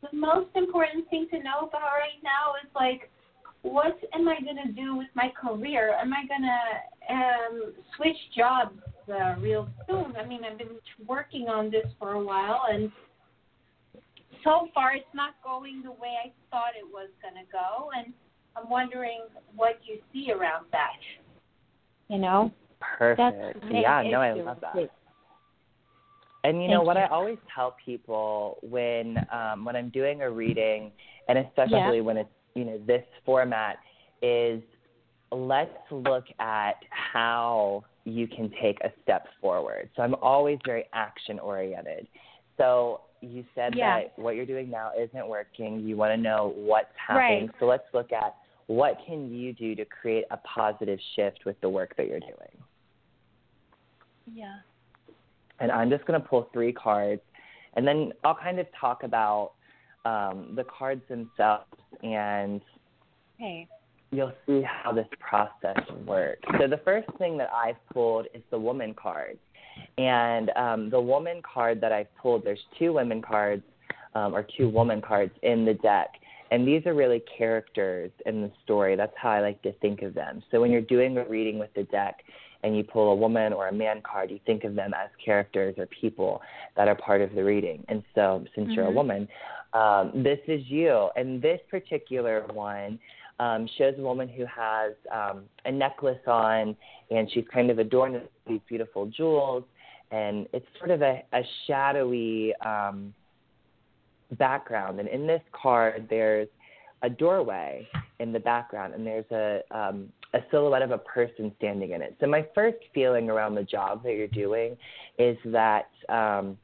[0.00, 3.10] The most important thing to know about right now is like,
[3.62, 5.94] what am I gonna do with my career?
[6.00, 6.58] Am I gonna
[7.08, 10.14] um, switch jobs uh, real soon?
[10.16, 12.90] I mean, I've been working on this for a while, and
[14.44, 18.12] so far it's not going the way I thought it was gonna go, and
[18.56, 19.20] I'm wondering
[19.54, 20.98] what you see around that.
[22.08, 23.18] You know, Perfect.
[23.62, 24.90] that's yeah, no, I love that.
[26.44, 27.04] And you know what you.
[27.04, 30.90] I always tell people when um, when I'm doing a reading,
[31.28, 33.76] and especially when it's you know this format,
[34.22, 34.62] is
[35.30, 39.88] let's look at how you can take a step forward.
[39.96, 42.06] So I'm always very action oriented.
[42.56, 44.00] So you said Yeah.
[44.00, 45.80] that what you're doing now isn't working.
[45.80, 47.46] You want to know what's happening.
[47.46, 47.54] Right.
[47.60, 48.34] So let's look at
[48.66, 52.62] what can you do to create a positive shift with the work that you're doing.
[54.32, 54.56] Yeah.
[55.60, 57.22] And I'm just going to pull three cards,
[57.74, 59.52] and then I'll kind of talk about
[60.04, 61.66] um, the cards themselves,
[62.02, 62.60] and
[63.40, 63.66] Okay.
[64.10, 66.42] you'll see how this process works.
[66.60, 69.38] So the first thing that I've pulled is the woman card,
[69.98, 73.62] and um, the woman card that I've pulled, there's two women cards
[74.14, 76.08] um, or two woman cards in the deck.
[76.50, 78.94] And these are really characters in the story.
[78.94, 80.42] That's how I like to think of them.
[80.50, 82.16] So when you're doing a reading with the deck
[82.62, 85.74] and you pull a woman or a man card, you think of them as characters
[85.78, 86.40] or people
[86.76, 87.84] that are part of the reading.
[87.88, 88.94] And so since you're a Mhm.
[88.94, 89.28] woman,
[89.72, 91.10] um, this is you.
[91.16, 92.98] And this particular one
[93.38, 96.76] um, shows a woman who has um, a necklace on
[97.10, 99.64] and she's kind of adorned with these beautiful jewels.
[100.10, 103.12] And it's sort of a, a shadowy um,
[104.32, 105.00] background.
[105.00, 106.48] And in this card, there's
[107.02, 107.86] a doorway
[108.20, 112.16] in the background, and there's a um, a silhouette of a person standing in it.
[112.20, 114.76] So my first feeling around the job that you're doing
[115.18, 116.56] is that um,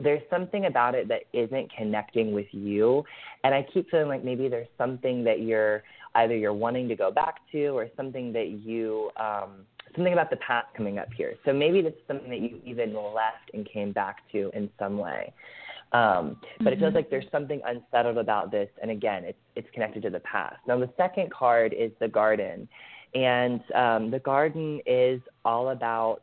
[0.00, 3.04] there's something about it that isn't connecting with you,
[3.44, 5.82] and I keep feeling like maybe there's something that you're
[6.14, 10.36] either you're wanting to go back to or something that you um, something about the
[10.36, 11.34] past coming up here.
[11.44, 15.32] So maybe that's something that you even left and came back to in some way.
[15.92, 16.96] Um, but it feels Mhm.
[16.96, 20.56] like there's something unsettled about this, and again, it's it's connected to the past.
[20.66, 22.66] Now, the second card is the garden,
[23.14, 26.22] and um, the garden is all about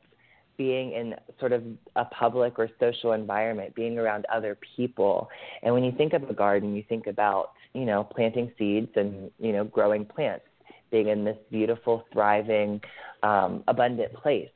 [0.58, 1.64] being in sort of
[1.96, 5.30] a public or social environment, being around other people.
[5.64, 9.32] And when you think of a garden, you think about you know planting seeds and
[9.40, 10.46] you know growing plants,
[10.90, 12.82] being in this beautiful, thriving,
[13.22, 14.50] um, abundant place.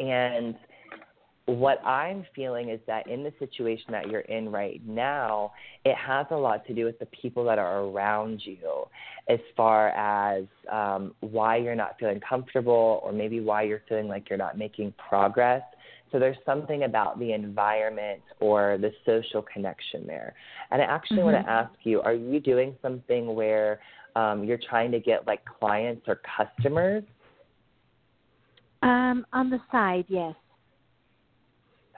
[0.00, 0.56] And
[1.46, 5.52] what I'm feeling is that in the situation that you're in right now,
[5.84, 8.84] it has a lot to do with the people that are around you
[9.28, 14.30] as far as um, why you're not feeling comfortable or maybe why you're feeling like
[14.30, 15.62] you're not making progress.
[16.12, 20.34] So there's something about the environment or the social connection there.
[20.70, 21.44] And I actually want Mhm.
[21.44, 23.80] to ask you are you doing something where
[24.16, 27.04] um, you're trying to get like clients or customers?
[28.82, 30.34] Um, on the side, yes.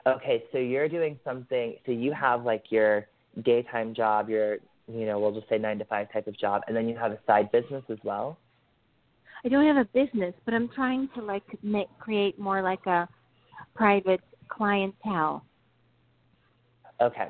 [0.07, 1.75] Okay, so you're doing something.
[1.85, 3.07] So you have like your
[3.43, 6.75] daytime job, your you know, we'll just say nine to five type of job, and
[6.75, 8.37] then you have a side business as well.
[9.43, 13.07] I don't have a business, but I'm trying to like make create more like a
[13.75, 15.43] private clientele.
[17.01, 17.27] Okay,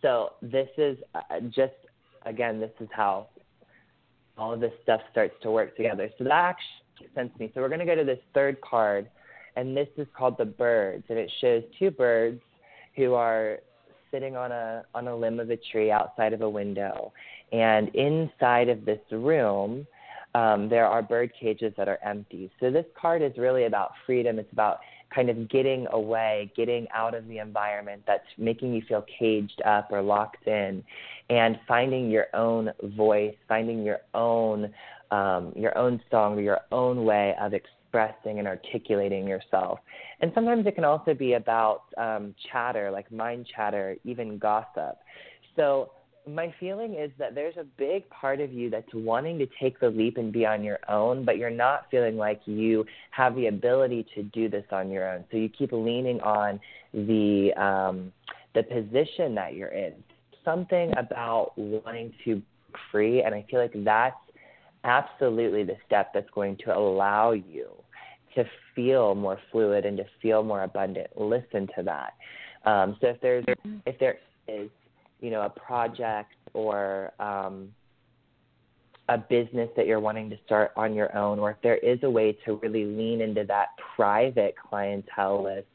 [0.00, 1.74] so this is uh, just
[2.24, 3.28] again, this is how
[4.38, 6.08] all of this stuff starts to work together.
[6.18, 7.50] So that actually makes sense to me.
[7.54, 9.08] So we're going to go to this third card,
[9.56, 12.40] and this is called the birds, and it shows two birds
[12.96, 13.58] who are
[14.10, 17.12] sitting on a on a limb of a tree outside of a window,
[17.52, 19.86] and inside of this room.
[20.34, 22.50] Um, there are bird cages that are empty.
[22.58, 24.38] So this card is really about freedom.
[24.38, 24.78] It's about
[25.14, 29.88] kind of getting away, getting out of the environment that's making you feel caged up
[29.90, 30.82] or locked in,
[31.28, 34.72] and finding your own voice, finding your own
[35.10, 39.78] um, your own song or your own way of expressing and articulating yourself.
[40.20, 44.98] And sometimes it can also be about um, chatter, like mind chatter, even gossip.
[45.56, 45.90] So
[46.26, 49.88] my feeling is that there's a big part of you that's wanting to take the
[49.88, 54.06] leap and be on your own, but you're not feeling like you have the ability
[54.14, 55.24] to do this on your own.
[55.30, 56.60] So you keep leaning on
[56.94, 58.12] the um,
[58.54, 59.94] the position that you're in.
[60.44, 62.42] Something about wanting to
[62.90, 64.16] free, and I feel like that's
[64.84, 67.68] absolutely the step that's going to allow you
[68.34, 71.08] to feel more fluid and to feel more abundant.
[71.16, 72.14] Listen to that.
[72.64, 73.44] Um, so if there's
[73.86, 74.18] if there
[74.48, 74.70] is
[75.22, 77.68] you know, a project or um,
[79.08, 82.10] a business that you're wanting to start on your own, or if there is a
[82.10, 85.68] way to really lean into that private clientele list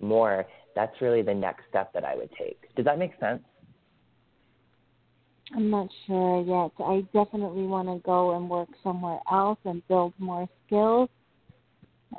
[0.00, 2.74] more, that's really the next step that I would take.
[2.76, 3.42] Does that make sense?
[5.54, 6.86] I'm not sure yet.
[6.86, 11.10] I definitely want to go and work somewhere else and build more skills.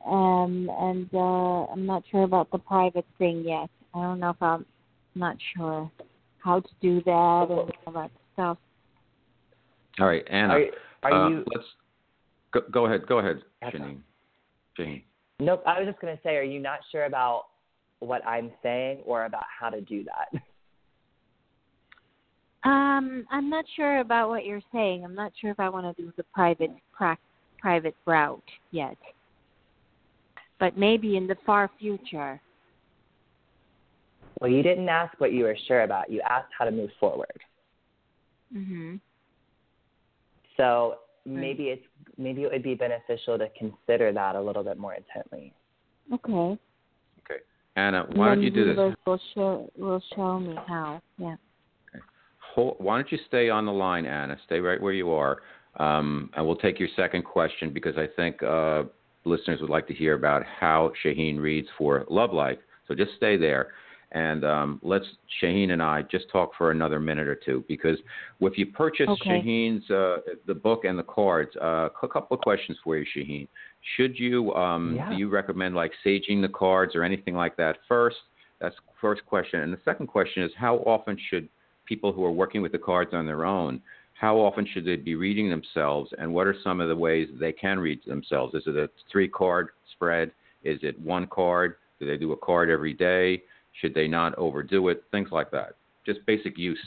[0.06, 3.70] Um, and uh, I'm not sure about the private thing yet.
[3.94, 4.66] I don't know if I'm
[5.16, 5.92] not sure
[6.40, 8.58] how to do that and all that stuff.
[10.00, 10.56] All right, Anna.
[10.56, 10.66] Are,
[11.04, 11.44] are uh, you?
[11.54, 11.68] Let's
[12.52, 13.08] go, go ahead.
[13.08, 14.00] Go ahead, That's Janine.
[14.78, 15.04] Janine.
[15.40, 15.64] Nope.
[15.66, 17.46] I was just going to say, are you not sure about
[18.00, 20.42] what I'm saying or about how to do that?
[22.66, 25.04] Um, I'm not sure about what you're saying.
[25.04, 27.20] I'm not sure if I want to do the private prac-
[27.60, 28.42] private route
[28.72, 28.98] yet.
[30.64, 32.40] But maybe in the far future.
[34.40, 36.10] Well, you didn't ask what you were sure about.
[36.10, 37.38] You asked how to move forward.
[38.56, 39.02] Mhm.
[40.56, 41.86] So maybe it's
[42.18, 45.54] maybe it would be beneficial to consider that a little bit more intently.
[46.14, 46.58] Okay.
[47.20, 47.42] Okay.
[47.76, 48.78] Anna, why don't you do this?
[48.78, 51.02] Universe will show will show me how.
[51.18, 51.36] Yeah.
[52.54, 54.40] Hold, why don't you stay on the line, Anna?
[54.46, 55.42] Stay right where you are,
[55.76, 58.84] um, and we'll take your second question because I think uh,
[59.26, 62.58] listeners would like to hear about how Shaheen reads for Love Life.
[62.88, 63.72] So just stay there,
[64.12, 65.06] and um, let's
[65.42, 67.98] Shaheen and I just talk for another minute or two because
[68.42, 69.42] if you purchase Okay.
[69.42, 73.48] Shaheen's uh, the book and the cards, uh, a couple of questions for you, Shaheen.
[73.96, 75.10] Should you um, Yeah.
[75.10, 78.18] do you recommend like saging the cards or anything like that first?
[78.60, 81.50] That's the first question, and the second question is how often should
[81.86, 83.82] people who are working with the cards on their own,
[84.24, 87.52] how often should they be reading themselves, and what are some of the ways they
[87.52, 88.54] can read themselves?
[88.54, 90.32] Is it a three card spread?
[90.64, 91.76] Is it one card?
[92.00, 93.44] Do they do a card every day?
[93.82, 95.04] Should they not overdo it?
[95.12, 95.76] Things like that.
[96.06, 96.80] Just basic use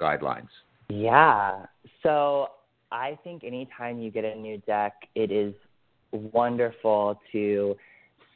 [0.00, 0.48] guidelines.
[0.88, 1.66] Yeah.
[2.02, 2.46] So
[2.90, 5.52] I think anytime you get a new deck, it is
[6.12, 7.76] wonderful to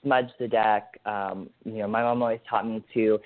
[0.02, 1.00] smudge the deck.
[1.06, 3.18] Um, you know, my mom always taught me to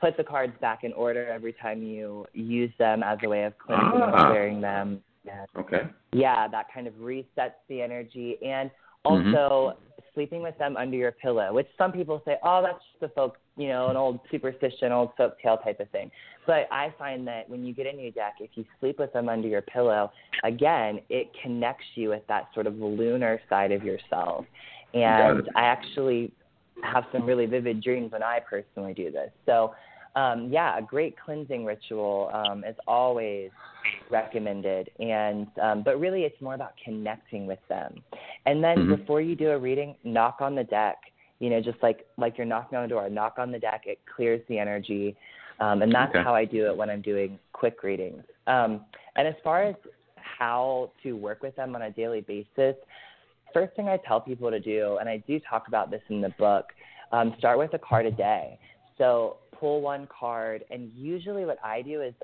[0.00, 3.56] put the cards back in order every time you use them as a way of
[3.58, 4.28] cleansing and Ah.
[4.28, 5.02] clearing them.
[5.28, 5.86] And Okay.
[6.12, 8.38] yeah, that kind of resets the energy.
[8.42, 8.70] And
[9.04, 9.76] also
[10.14, 13.38] sleeping with them under your pillow, which some people say, oh, that's just a folk,
[13.56, 16.10] you know, an old superstition, old folk tale type of thing.
[16.46, 19.28] But I find that when you get a new deck, if you sleep with them
[19.28, 20.10] under your pillow,
[20.44, 24.46] again, it connects you with that sort of lunar side of yourself.
[24.94, 25.48] And.
[25.54, 26.32] I actually
[26.82, 29.30] have some really vivid dreams when I personally do this.
[29.46, 29.74] So,
[30.16, 33.50] um, yeah, a great cleansing ritual um, is always
[34.10, 34.90] recommended.
[34.98, 38.02] And um, but really, it's more about connecting with them.
[38.46, 38.98] And then Mhm.
[38.98, 40.98] before you do a reading, knock on the deck.
[41.38, 43.82] You know, just like like you're knocking on the door, knock on the deck.
[43.86, 45.16] It clears the energy,
[45.58, 46.22] um, and that's Okay.
[46.22, 48.22] how I do it when I'm doing quick readings.
[48.46, 48.84] Um,
[49.16, 49.74] and as far as
[50.16, 52.76] how to work with them on a daily basis,
[53.54, 56.30] first thing I tell people to do, and I do talk about this in the
[56.30, 56.66] book,
[57.12, 58.58] um, start with a card a day.
[58.98, 62.14] So pull one card, and usually what I do is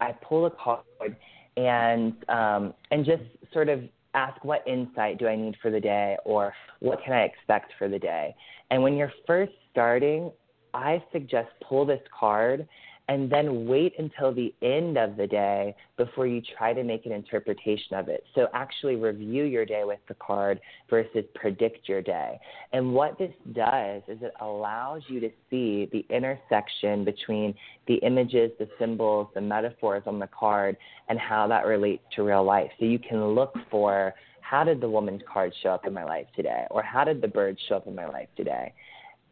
[0.00, 1.16] I pull a card
[1.56, 3.22] and um, and just
[3.52, 3.82] sort of
[4.14, 7.88] ask what insight do I need for the day, or what can I expect for
[7.88, 8.34] the day.
[8.70, 10.32] And when you're first starting,
[10.74, 12.66] I suggest pull this card
[13.08, 17.12] and then wait until the end of the day before you try to make an
[17.12, 18.22] interpretation of it.
[18.34, 22.38] So actually review your day with the card versus predict your day.
[22.72, 27.54] And what this does is it allows you to see the intersection between
[27.86, 30.76] the images, the symbols, the metaphors on the card
[31.08, 32.70] and how that relates to real life.
[32.78, 36.26] So you can look for how did the woman's card show up in my life
[36.36, 38.74] today or how did the bird show up in my life today?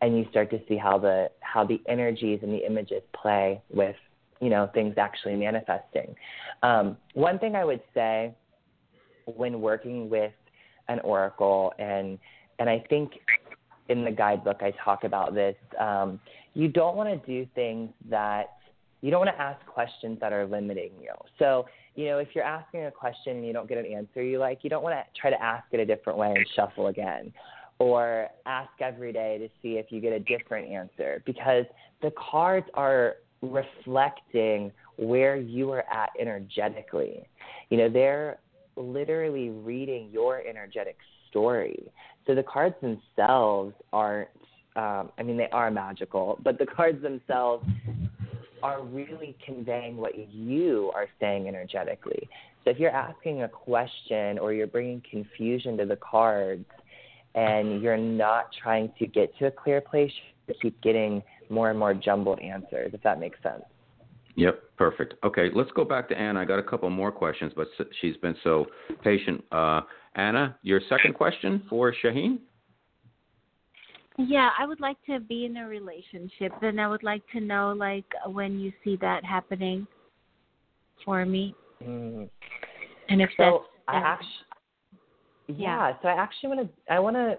[0.01, 3.97] And you start to see how the how the energies and the images play with
[4.41, 6.15] you know things actually manifesting.
[6.63, 8.35] Um, one thing I would say
[9.25, 10.33] when working with
[10.89, 12.19] an oracle and
[12.59, 13.13] and I think
[13.89, 15.57] in the guidebook I talk about this.
[15.79, 16.21] Um,
[16.55, 18.53] you don't want to do things that
[19.03, 21.13] you don't want to ask questions that are limiting you.
[21.39, 24.39] So you know if you're asking a question and you don't get an answer you
[24.39, 27.33] like, you don't want to try to ask it a different way and shuffle again
[27.79, 31.65] or ask every day to see if you get a different answer because
[32.03, 37.27] the cards are reflecting where you are at energetically.
[37.69, 38.39] You know, they're
[38.77, 40.97] literally reading your energetic
[41.29, 41.91] story.
[42.27, 44.29] So the cards themselves aren't,
[44.75, 47.67] um, I mean, they are magical, but the cards themselves
[48.63, 52.29] are really conveying what you are saying energetically.
[52.65, 56.65] So if you're asking a question or you're bringing confusion to the cards,
[57.37, 60.11] and you're not trying to get to a clear place,
[60.49, 63.63] you keep getting more and more jumbled answers, if that makes sense.
[64.37, 65.15] Yep, perfect.
[65.25, 66.41] Okay, let's go back to Anna.
[66.41, 67.69] I got a couple more questions, but
[68.01, 68.67] she's been so
[69.03, 69.45] patient.
[69.53, 69.83] Uh,
[70.15, 72.39] Anna, your second question for Shaheen?
[74.19, 77.75] Yeah, I would like to be in a relationship, and I would like to know
[77.77, 79.87] like when you see that happening
[81.05, 82.31] for me, Mm.
[83.11, 84.29] and if So that's I actually,
[85.49, 87.37] yeah, so I actually want to, I want to,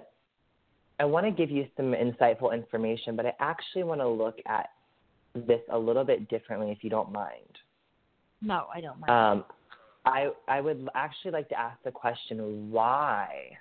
[0.99, 4.69] I want to give you some insightful information, but I actually want to look at
[5.35, 7.57] this a little bit differently, if you don't mind.
[8.41, 9.11] no, I don't mind.
[9.11, 9.45] Um,
[10.05, 13.57] I I would actually like to ask the question: Why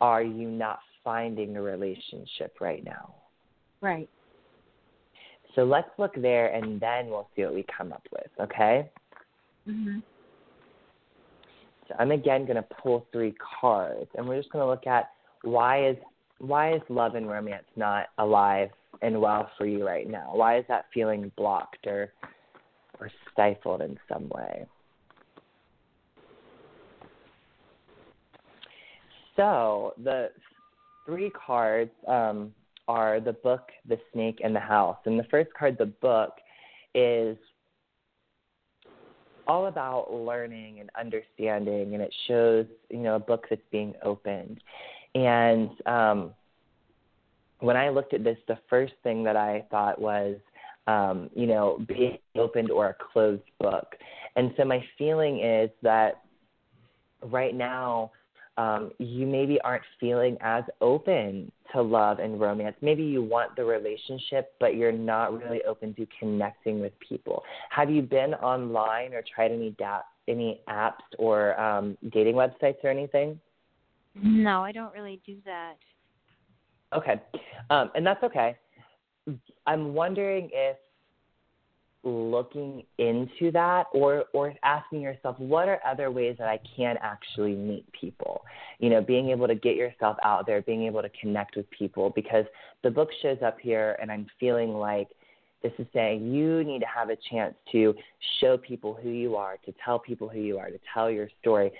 [0.00, 3.14] are you not finding a relationship right now?
[3.80, 4.08] right.
[5.54, 8.30] So let's look there, and then we'll see what we come up with.
[8.40, 8.90] Okay?
[9.66, 10.02] Mhm.
[11.98, 15.10] I'm again going to pull three cards, and we're just going to look at
[15.42, 15.96] why is
[16.38, 18.70] why is love and romance not alive
[19.02, 20.30] and well for you right now?
[20.32, 22.12] Why is that feeling blocked or
[23.00, 24.66] or stifled in some way?
[29.36, 30.30] So the
[31.04, 32.54] three cards um,
[32.88, 34.96] are the book, the snake, and the house.
[35.04, 36.32] And the first card, the book,
[36.94, 37.36] is
[39.46, 44.60] all about learning and understanding, and it shows you know a book that's being opened.
[45.14, 46.34] And um,
[47.60, 50.36] when I looked at this, the first thing that I thought was,
[50.86, 53.94] um, you know, being opened or a closed book.
[54.36, 56.22] And so my feeling is that
[57.22, 58.12] right now
[58.56, 62.76] um, you maybe aren't feeling as open to love and romance.
[62.80, 67.42] Maybe you want the relationship, but you're not really open to connecting with people.
[67.70, 72.88] Have you been online or tried any da- any apps or um, dating websites or
[72.90, 73.38] anything?
[74.14, 75.74] No, I don't really do that.
[76.94, 77.20] Okay,
[77.70, 78.56] um, and that's okay.
[79.66, 80.76] I'm wondering if
[82.06, 87.54] looking into that or or asking yourself what are other ways that I can actually
[87.54, 88.42] meet people?
[88.78, 92.10] You know being able to get yourself out there being able to connect with people
[92.14, 92.44] because
[92.82, 95.08] the book shows up here and I'm feeling like
[95.62, 97.92] this is saying you need to have a chance to
[98.40, 101.72] show people who you are to tell people who you are to tell your story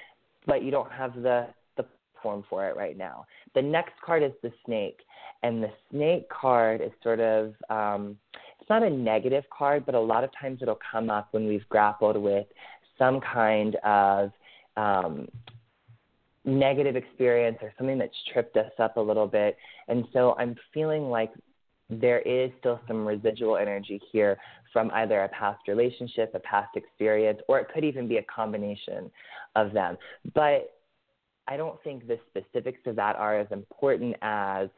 [0.46, 1.46] but you don't have the
[1.76, 1.84] the
[2.20, 3.26] form for it right now.
[3.54, 4.98] The next card is the snake
[5.44, 8.16] and the snake card is sort of um
[8.66, 11.68] it's not a negative card, but a lot of times it'll come up when we've
[11.68, 12.46] grappled with
[12.98, 14.32] some kind of
[14.76, 15.28] um,
[16.44, 19.56] negative experience or something that's tripped us up a little bit.
[19.86, 21.30] And so I'm feeling like
[21.88, 24.36] there is still some residual energy here
[24.72, 29.12] from either a past relationship, a past experience, or it could even be a combination
[29.54, 29.96] of them.
[30.34, 30.74] But
[31.46, 34.70] I don't think the specifics of that are as important as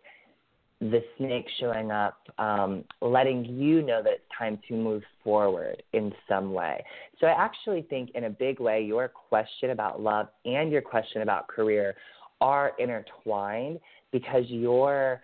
[0.81, 6.13] the snake showing up, um, letting you know that it's time to move forward in
[6.29, 6.85] some way.
[7.21, 11.23] So I actually think, in a big way, your question about love and your question
[11.23, 11.97] about career
[12.41, 13.81] are intertwined
[14.13, 15.21] because you're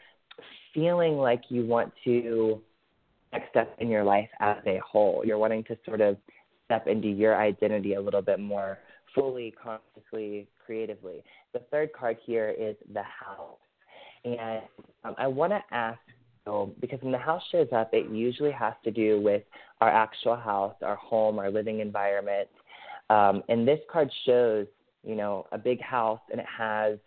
[0.74, 2.61] feeling like you want to
[3.32, 5.22] next step in your life as a whole.
[5.24, 6.16] You're wanting to sort of
[6.64, 8.78] step into your identity a little bit more
[9.14, 11.22] fully, consciously, creatively.
[11.52, 13.59] The third card here is the house.
[14.25, 14.62] And
[15.05, 15.99] um, I want to ask,
[16.45, 19.43] so, because when the house shows up, it usually has to do with
[19.81, 22.49] our actual house, our home, our living environment.
[23.11, 24.66] Um, and this card shows,
[25.03, 26.99] you know, a big house, and it has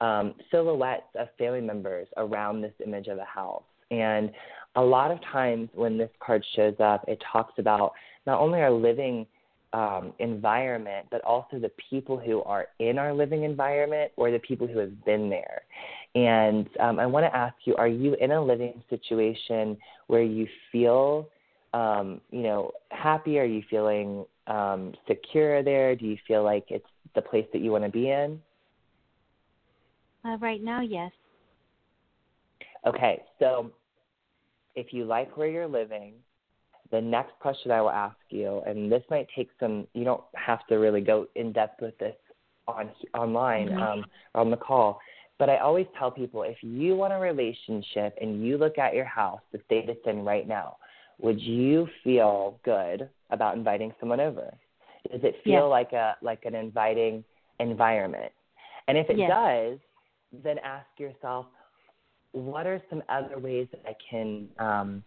[0.00, 3.62] um, silhouettes of family members around this image of a house.
[3.90, 4.30] And
[4.76, 7.92] a lot of times when this card shows up, it talks about
[8.26, 9.26] not only our living
[9.72, 14.66] um, environment, but also the people who are in our living environment or the people
[14.66, 15.62] who have been there.
[16.14, 20.46] And um, I want to ask you: Are you in a living situation where you
[20.70, 21.28] feel,
[21.72, 23.38] um, you know, happy?
[23.38, 25.96] Are you feeling um, secure there?
[25.96, 28.40] Do you feel like it's the place that you want to be in?
[30.24, 31.10] Uh, right now, yes.
[32.86, 33.70] Okay, so
[34.74, 36.14] if you like where you're living,
[36.90, 40.66] the next question I will ask you, and this might take some, you don't have
[40.66, 42.16] to really go in depth with this
[42.68, 43.82] on online mm-hmm.
[43.82, 44.04] um,
[44.34, 45.00] on the call,
[45.38, 49.04] but I always tell people if you want a relationship and you look at your
[49.04, 50.76] house, the state it's in right now,
[51.20, 54.52] would you feel good about inviting someone over?
[55.10, 55.70] Does it feel yes.
[55.70, 57.24] like a like an inviting
[57.58, 58.32] environment?
[58.88, 59.30] And if it yes.
[59.30, 59.78] does,
[60.44, 61.46] then ask yourself,
[62.32, 65.04] what are some other ways that I can um,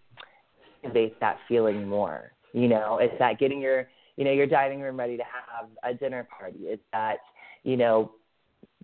[0.84, 2.32] activate that feeling more?
[2.54, 5.98] You know, is that getting your you know your dining room ready to have a
[5.98, 6.60] dinner party.
[6.60, 7.18] Is that
[7.64, 8.12] you know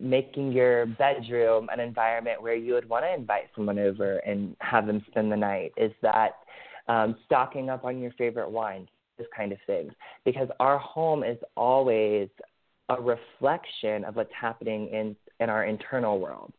[0.02, 4.88] making your bedroom an environment where you would want to invite someone over and have
[4.88, 5.72] them spend the night?
[5.78, 6.32] Is that
[6.88, 8.88] um, stocking up on your favorite wines?
[9.18, 9.94] This kind of things.
[10.26, 12.30] Because our home is always
[12.90, 16.52] a reflection of what's happening in, in our internal world.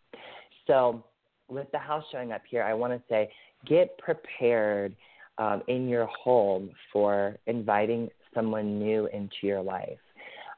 [0.66, 1.04] So,
[1.48, 3.30] with the house showing up here, I want to say
[3.66, 4.94] get prepared
[5.38, 9.98] um, in your home for inviting someone new into your life.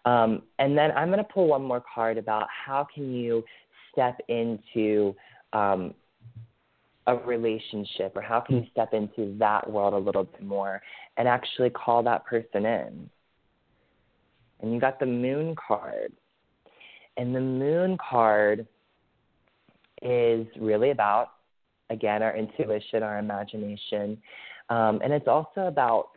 [0.05, 3.43] Um, and then I'm going to pull one more card about how can you
[3.93, 5.15] step into
[5.53, 5.95] um,
[7.07, 10.83] a relationship or how can you step into that world a little bit more
[11.17, 13.11] and actually call that person in.
[14.61, 16.13] And you got the moon card.
[17.17, 18.67] And the moon card
[20.03, 21.33] is really about,
[21.91, 24.19] again, our intuition, our imagination.
[24.71, 26.09] Um, and it's also about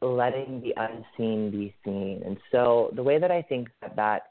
[0.00, 2.22] letting the unseen be seen.
[2.24, 4.22] And so the way that I think that that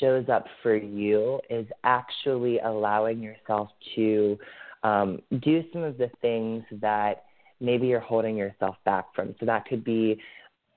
[0.00, 4.38] shows up for you is actually allowing yourself to
[4.82, 7.24] um, do some of the things that
[7.60, 9.34] maybe you're holding yourself back from.
[9.40, 10.20] So that could be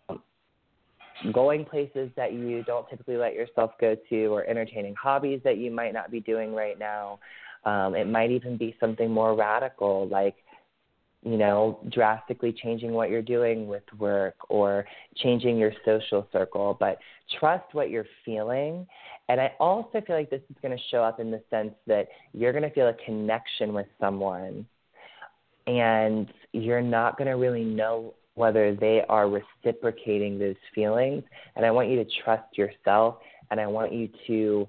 [0.09, 0.21] um,
[1.31, 5.71] going places that you don't typically let yourself go to, or entertaining hobbies that you
[5.71, 7.19] might not be doing right now.
[7.65, 10.35] Um, it might even be something more radical, like
[11.23, 14.85] you know, drastically changing what you're doing with work or
[15.17, 16.99] changing your social circle, but
[17.39, 18.85] trust what you're feeling.
[19.27, 22.07] And I also feel like this is going to show up in the sense that
[22.33, 24.65] you're going to feel a connection with someone
[25.65, 31.23] and you're not going to really know whether they are reciprocating those feelings.
[31.55, 33.17] And I want you to trust yourself
[33.51, 34.67] and I want you to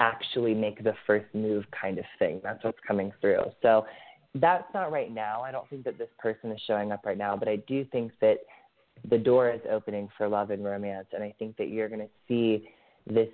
[0.00, 2.40] actually make the first move kind of thing.
[2.42, 3.44] That's what's coming through.
[3.62, 3.84] So
[4.40, 5.42] that's not right now.
[5.42, 8.12] I don't think that this person is showing up right now, but I do think
[8.20, 8.38] that
[9.08, 12.08] the door is opening for love and romance, and I think that you're going to
[12.26, 12.68] see
[13.06, 13.28] this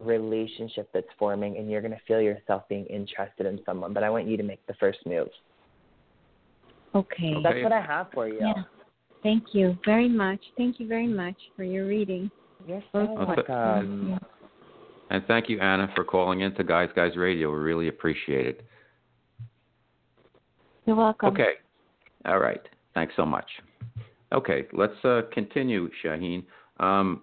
[0.00, 3.92] relationship that's forming, and you're going to feel yourself being interested in someone.
[3.92, 5.28] But I want you to make the first move.
[6.94, 7.32] Okay.
[7.34, 8.38] So that's what I have for you.
[8.40, 8.62] Yeah.
[9.22, 10.40] Thank you very much.
[10.56, 12.30] Thank you very much for your reading.
[12.66, 14.18] You're so welcome.
[15.10, 17.50] And thank you, Anna, for calling in to Guys Guys Radio.
[17.52, 18.66] We really appreciate it.
[20.86, 21.28] You're welcome.
[21.30, 21.54] Okay.
[22.24, 22.60] All right.
[22.94, 23.46] Thanks so much.
[24.32, 26.44] Okay, let's uh, continue, Shaheen.
[26.80, 27.22] Um,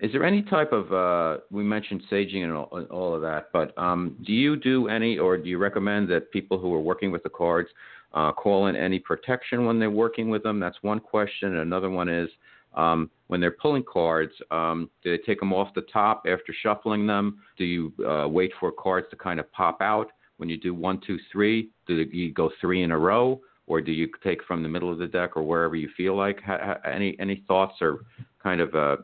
[0.00, 3.76] is there any type of uh, we mentioned saging and all, all of that, but
[3.78, 7.22] um, do you do any, or do you recommend that people who are working with
[7.22, 7.68] the cards
[8.12, 10.58] uh, call in any protection when they're working with them?
[10.58, 11.58] That's one question.
[11.58, 12.28] Another one is
[12.74, 17.06] um, when they're pulling cards, um, do they take them off the top after shuffling
[17.06, 17.38] them?
[17.56, 21.00] Do you uh, wait for cards to kind of pop out when you do one,
[21.06, 21.70] two, three?
[21.86, 24.98] Do you go three in a row, or do you take from the middle of
[24.98, 26.42] the deck, or wherever you feel like?
[26.42, 28.00] Ha- ha- any any thoughts or
[28.42, 28.96] kind of uh,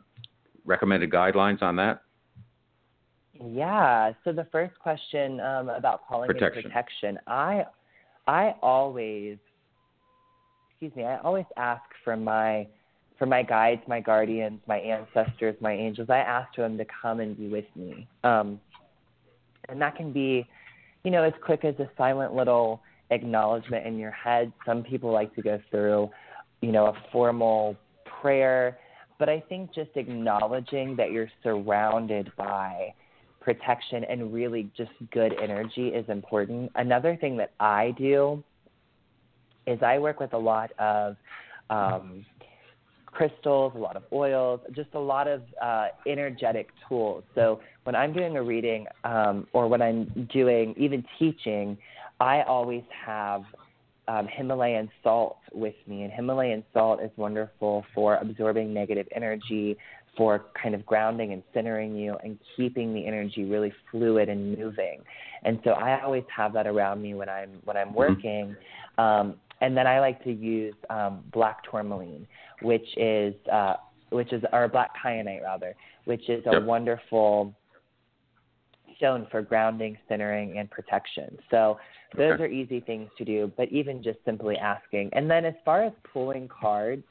[0.64, 2.02] recommended guidelines on that?
[3.40, 4.12] Yeah.
[4.24, 6.62] So the first question um, about calling Protection.
[6.62, 7.64] protection, I,
[8.26, 9.38] I always,
[10.70, 12.66] excuse me, I always ask for my,
[13.18, 16.10] for my guides, my guardians, my ancestors, my angels.
[16.10, 18.60] I ask them to come and be with me, um,
[19.68, 20.46] and that can be,
[21.04, 22.80] you know, as quick as a silent little
[23.10, 24.52] acknowledgement in your head.
[24.66, 26.10] Some people like to go through,
[26.60, 27.76] you know, a formal
[28.20, 28.78] prayer,
[29.18, 32.94] but I think just acknowledging that you're surrounded by
[33.40, 36.70] protection and really just good energy is important.
[36.74, 38.42] Another thing that I do
[39.66, 41.16] is I work with a lot of
[41.70, 42.24] um,
[43.18, 47.24] crystals, a lot of oils, just a lot of uh, energetic tools.
[47.34, 51.76] So when I'm doing a reading um, or when I'm doing even teaching,
[52.20, 53.42] I always have
[54.06, 59.76] um, Himalayan salt with me, and Himalayan salt is wonderful for absorbing negative energy,
[60.16, 65.00] for kind of grounding and centering you, and keeping the energy really fluid and moving.
[65.42, 68.56] And so I always have that around me when I'm when I'm working.
[68.96, 72.26] Um, and then I like to use um, black tourmaline,
[72.62, 73.74] which is uh,
[74.10, 76.62] which is or black kyanite rather, which is a Yep.
[76.62, 77.54] wonderful
[78.96, 81.38] stone for grounding, centering, and protection.
[81.50, 81.78] So
[82.16, 82.44] those Okay.
[82.44, 85.10] are easy things to do, but even just simply asking.
[85.12, 87.04] And then as far as pulling cards,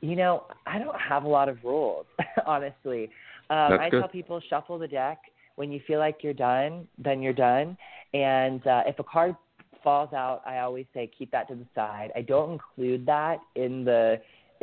[0.00, 2.06] you know, I don't have a lot of rules,
[2.46, 3.04] honestly.
[3.50, 4.00] Um, That's I good.
[4.00, 5.18] tell people shuffle the deck.
[5.56, 7.76] When you feel like you're done, then you're done.
[8.12, 9.36] And uh, if a card
[9.84, 12.10] falls out, I always say keep that to the side.
[12.16, 14.20] I don't include that in the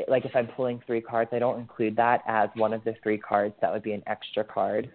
[0.08, 3.18] like if I'm pulling three cards, I don't include that as one of the three
[3.18, 3.54] cards.
[3.62, 4.90] That would be an extra card.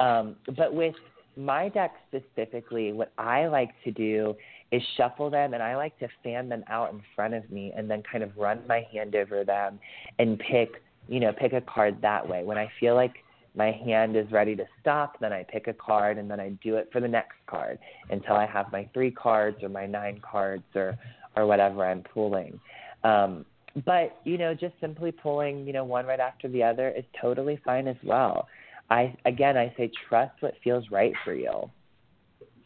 [0.00, 0.94] Um, but with
[1.36, 4.34] my deck specifically, what I like to do
[4.72, 7.90] is shuffle them and I like to fan them out in front of me and
[7.90, 9.78] then kind of run my hand over them
[10.18, 12.42] and pick, you know, pick a card that way.
[12.44, 13.14] When I feel like
[13.58, 16.76] my hand is ready to stop, then I pick a card and then I do
[16.76, 17.78] it for the next card
[18.08, 20.96] until I have my three cards or my nine cards or
[21.36, 22.58] or whatever I'm pulling.
[23.04, 23.44] Um,
[23.84, 27.60] but you know, just simply pulling, you know, one right after the other is totally
[27.64, 28.46] fine as well.
[28.90, 31.68] I again, I say trust what feels right for you.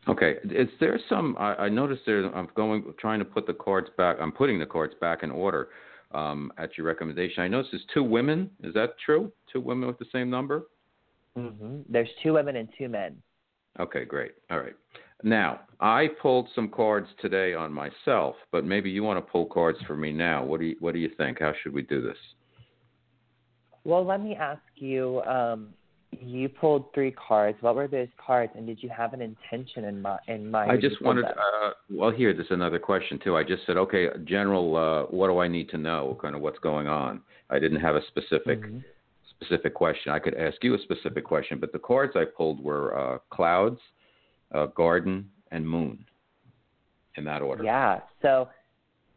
[0.09, 0.35] Okay.
[0.45, 1.37] Is there some?
[1.39, 2.25] I, I noticed there.
[2.35, 4.17] I'm going trying to put the cards back.
[4.21, 5.69] I'm putting the cards back in order
[6.13, 7.43] um, at your recommendation.
[7.43, 8.51] I noticed there's two women.
[8.63, 9.33] Is that true?
[9.51, 10.65] Two women with the same number?
[11.37, 13.17] Hmm There's two women and two men.
[13.81, 14.33] Okay, great.
[14.51, 14.77] All right.
[15.23, 19.79] Now, I pulled some cards today on myself, but maybe you want to pull cards
[19.87, 20.45] for me now.
[20.45, 21.41] What do you What do you think?
[21.41, 22.19] How should we do this?
[23.85, 25.23] Well, let me ask you.
[25.23, 25.69] Um,
[26.21, 27.57] you pulled three cards.
[27.63, 30.71] What were those cards, and did you have an intention in, mi- in mind?
[30.71, 31.25] I just wanted.
[31.25, 33.37] Uh, well, here, there's another question too.
[33.37, 34.77] I just said, okay, general.
[34.77, 36.19] Uh, what do I need to know?
[36.21, 37.23] Kind of what's going on.
[37.49, 38.85] I didn't have a specific Mhm.
[39.45, 40.13] Specific question.
[40.13, 43.81] I could ask you a specific question, but the cards I pulled were uh, clouds,
[44.55, 46.05] uh, garden, and moon,
[47.17, 47.65] in that order.
[47.65, 48.01] Yeah.
[48.23, 48.49] So,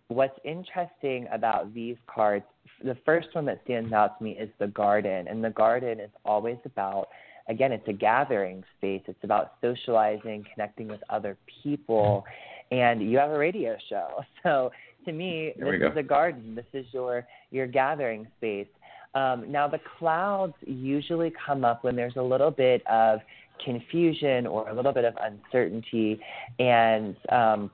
[0.08, 2.46] what's interesting about these cards,
[2.84, 5.28] the first one that stands out to me is the garden.
[5.28, 7.08] And the garden is always about
[7.48, 9.02] again, it's a gathering space.
[9.08, 12.26] It's about socializing, connecting with other people,
[12.72, 14.24] and you have a radio show.
[14.44, 14.72] So
[15.06, 16.56] to me, There this is a garden.
[16.56, 18.68] This is your your gathering space.
[19.16, 23.20] Um, now, the clouds usually come up when there's a little bit of
[23.64, 26.20] confusion or a little bit of uncertainty,
[26.60, 27.72] and um,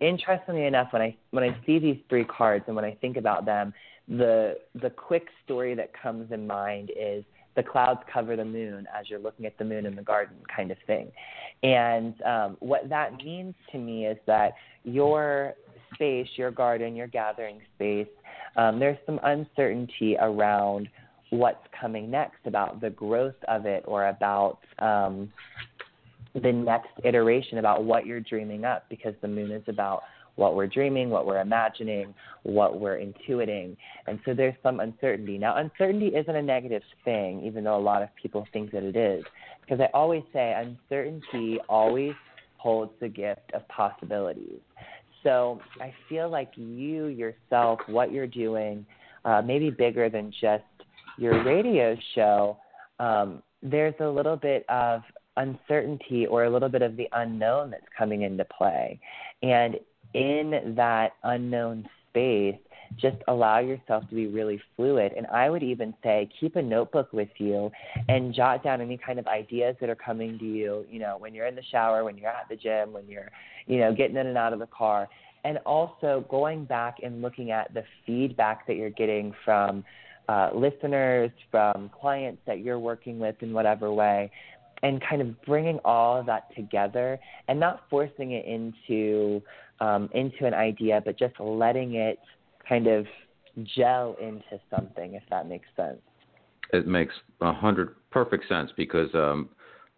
[0.00, 3.44] interestingly enough, when I when I see these three cards and when I think about
[3.44, 3.74] them,
[4.08, 7.24] the the quick story that comes in mind is
[7.54, 10.70] the clouds cover the moon as you're looking at the moon in the garden, kind
[10.70, 11.10] of thing.
[11.62, 14.54] And um, what that means to me is that
[14.84, 15.54] your
[15.94, 18.08] space, your garden, your gathering space,
[18.56, 20.88] um, there's some uncertainty around
[21.30, 25.32] what's coming next, about the growth of it, or about um,
[26.34, 30.02] the next iteration, about what you're dreaming up, because the moon is about
[30.36, 33.76] what we're dreaming, what we're imagining, what we're intuiting.
[34.06, 35.38] And so there's some uncertainty.
[35.38, 38.96] Now, uncertainty isn't a negative thing, even though a lot of people think that it
[38.96, 39.24] is.
[39.62, 42.12] Because I always say uncertainty always
[42.58, 44.60] holds the gift of possibilities.
[45.22, 48.86] So I feel like you yourself, what you're doing,
[49.24, 50.64] uh, maybe bigger than just
[51.18, 52.58] your radio show,
[52.98, 55.02] um, there's a little bit of
[55.36, 59.00] uncertainty or a little bit of the unknown that's coming into play.
[59.42, 59.76] And
[60.14, 62.56] in that unknown space,
[62.96, 65.12] just allow yourself to be really fluid.
[65.16, 67.70] And I would even say keep a notebook with you
[68.08, 71.34] and jot down any kind of ideas that are coming to you, you know, when
[71.34, 73.30] you're in the shower, when you're at the gym, when you're,
[73.66, 75.08] you know, getting in and out of the car.
[75.44, 79.84] And also going back and looking at the feedback that you're getting from
[80.28, 84.30] uh, listeners, from clients that you're working with in whatever way,
[84.82, 87.18] and kind of bringing all of that together
[87.48, 89.42] and not forcing it into
[89.80, 92.18] um, into an idea, but just letting it
[92.68, 93.06] kind of
[93.62, 96.00] gel into something, if that makes sense.
[96.72, 99.48] It makes a hundred perfect sense because um,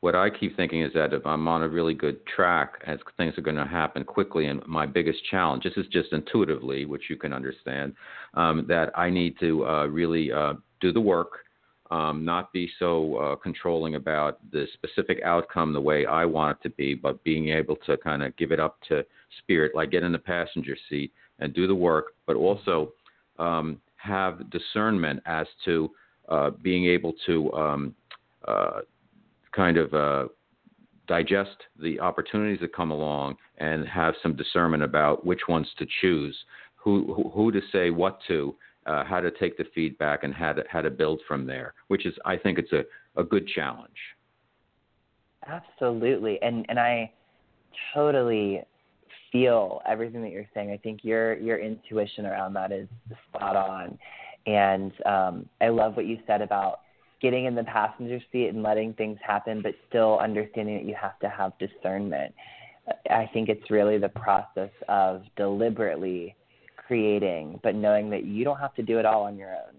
[0.01, 3.37] what I keep thinking is that if I'm on a really good track, as things
[3.37, 7.17] are going to happen quickly, and my biggest challenge, this is just intuitively, which you
[7.17, 7.95] can understand,
[8.35, 11.31] um, that I need to uh, really uh, do the work.
[11.91, 16.69] Um, not be so uh, controlling about the specific outcome the way I want it
[16.69, 19.07] to be, but being able to kind of give it up to
[19.39, 22.93] spirit, like get in the passenger seat and do the work, but also
[23.39, 25.91] um, have discernment as to
[26.29, 27.95] uh, being able to um,
[28.47, 28.81] uh,
[29.53, 30.29] kind of uh,
[31.07, 36.37] digest the opportunities that come along and have some discernment about which ones to choose,
[36.77, 38.55] who who, who to say what to,
[38.87, 41.75] uh, how to take the feedback, and how to how to build from there.
[41.89, 42.83] Which is, I think, it's a
[43.19, 43.91] a good challenge.
[45.47, 47.11] Absolutely, and and I
[47.95, 48.63] totally
[49.33, 50.71] feel everything that you're saying.
[50.71, 52.89] I think your your intuition around that is
[53.29, 53.99] spot on,
[54.47, 56.81] and um, I love what you said about
[57.21, 61.19] getting in the passenger seat and letting things happen, but still understanding that you have
[61.19, 62.33] to have discernment.
[63.11, 66.37] I think it's really the process of deliberately
[66.77, 69.75] creating, but knowing that you don't have to do it all on your own.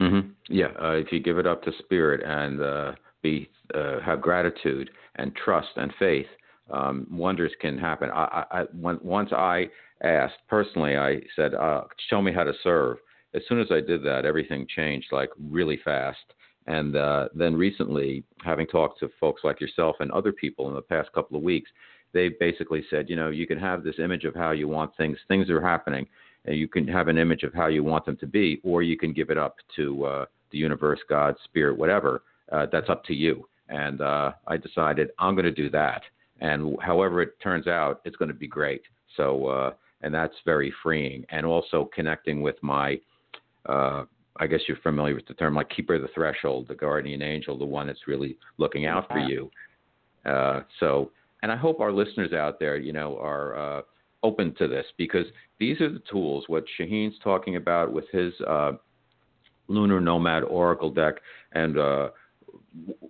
[0.00, 0.28] Mm-hmm.
[0.48, 2.92] Yeah, uh, if you give it up to spirit and uh,
[3.22, 6.26] be uh, have gratitude and trust and faith,
[6.70, 8.10] um, wonders can happen.
[8.10, 9.68] I, I, when, once I
[10.02, 12.98] asked personally, I said, uh, "Show me how to serve."
[13.34, 16.18] As soon as I did that, everything changed like really fast.
[16.66, 20.82] And uh, then recently, having talked to folks like yourself and other people in the
[20.82, 21.70] past couple of weeks,
[22.12, 25.16] they basically said, you know, you can have this image of how you want things.
[25.28, 26.06] Things are happening,
[26.44, 28.98] and you can have an image of how you want them to be, or you
[28.98, 32.22] can give it up to uh, the universe, God, spirit, whatever.
[32.52, 33.46] Uh, that's up to you.
[33.68, 36.02] And uh, I decided I'm going to do that
[36.40, 38.82] and however it turns out, it's going to be great.
[39.16, 39.72] So, uh,
[40.02, 43.00] and that's very freeing, and also connecting with my,
[43.66, 44.04] uh,
[44.36, 47.58] I guess you're familiar with the term, like keeper of the threshold, the guardian angel,
[47.58, 49.50] the one that's really looking out for you.
[50.24, 51.10] Uh, so,
[51.42, 53.82] and I hope our listeners out there, you know, are uh,
[54.22, 55.26] open to this because
[55.58, 56.44] these are the tools.
[56.46, 58.72] What Shaheen's talking about with his uh,
[59.68, 61.14] Lunar Nomad Oracle deck
[61.52, 62.08] and uh,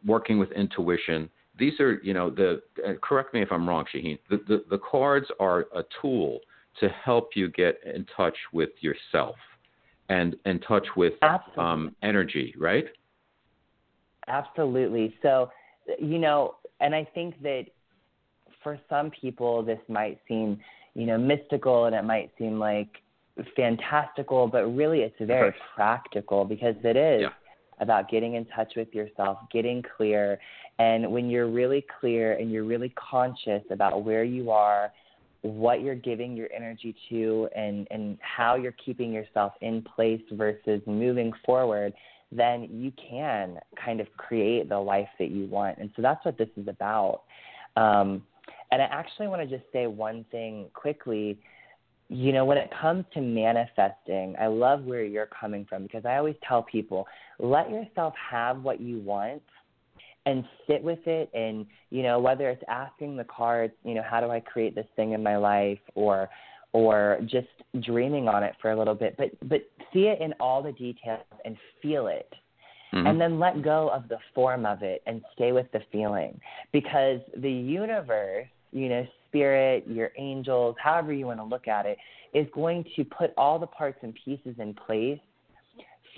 [0.04, 1.28] working with intuition
[1.58, 4.18] these are, you know, the uh, correct me if I'm wrong, Shaheen.
[4.30, 6.40] The, the, the cards are a tool
[6.80, 9.36] to help you get in touch with yourself
[10.08, 11.14] and in touch with
[11.56, 12.86] um, energy, right?
[14.28, 15.14] Absolutely.
[15.22, 15.50] So,
[15.98, 17.66] you know, and I think that
[18.62, 20.60] for some people this might seem,
[20.94, 22.88] you know, mystical and it might seem like
[23.56, 27.22] fantastical, but really it's very practical because it is.
[27.22, 27.28] Yeah
[27.80, 30.38] about getting in touch with yourself, getting clear,
[30.78, 34.92] and when you're really clear and you're really conscious about where you are,
[35.42, 40.80] what you're giving your energy to, and, and how you're keeping yourself in place versus
[40.86, 41.92] moving forward,
[42.30, 45.78] then you can kind of create the life that you want.
[45.78, 47.22] And so that's what this is about.
[47.76, 48.22] Um,
[48.70, 51.38] and I actually want to just say one thing quickly.
[52.10, 56.16] You know, when it comes to manifesting, I love where you're coming from because I
[56.16, 57.06] always tell people
[57.38, 59.42] let yourself have what you want
[60.28, 64.20] and sit with it and you know whether it's asking the cards you know how
[64.20, 66.28] do i create this thing in my life or
[66.72, 67.48] or just
[67.82, 69.60] dreaming on it for a little bit but but
[69.92, 72.30] see it in all the details and feel it
[72.92, 73.06] mm-hmm.
[73.06, 76.38] and then let go of the form of it and stay with the feeling
[76.72, 79.06] because the universe you know
[79.38, 81.98] spirit your angels however you want to look at it
[82.34, 85.18] is going to put all the parts and pieces in place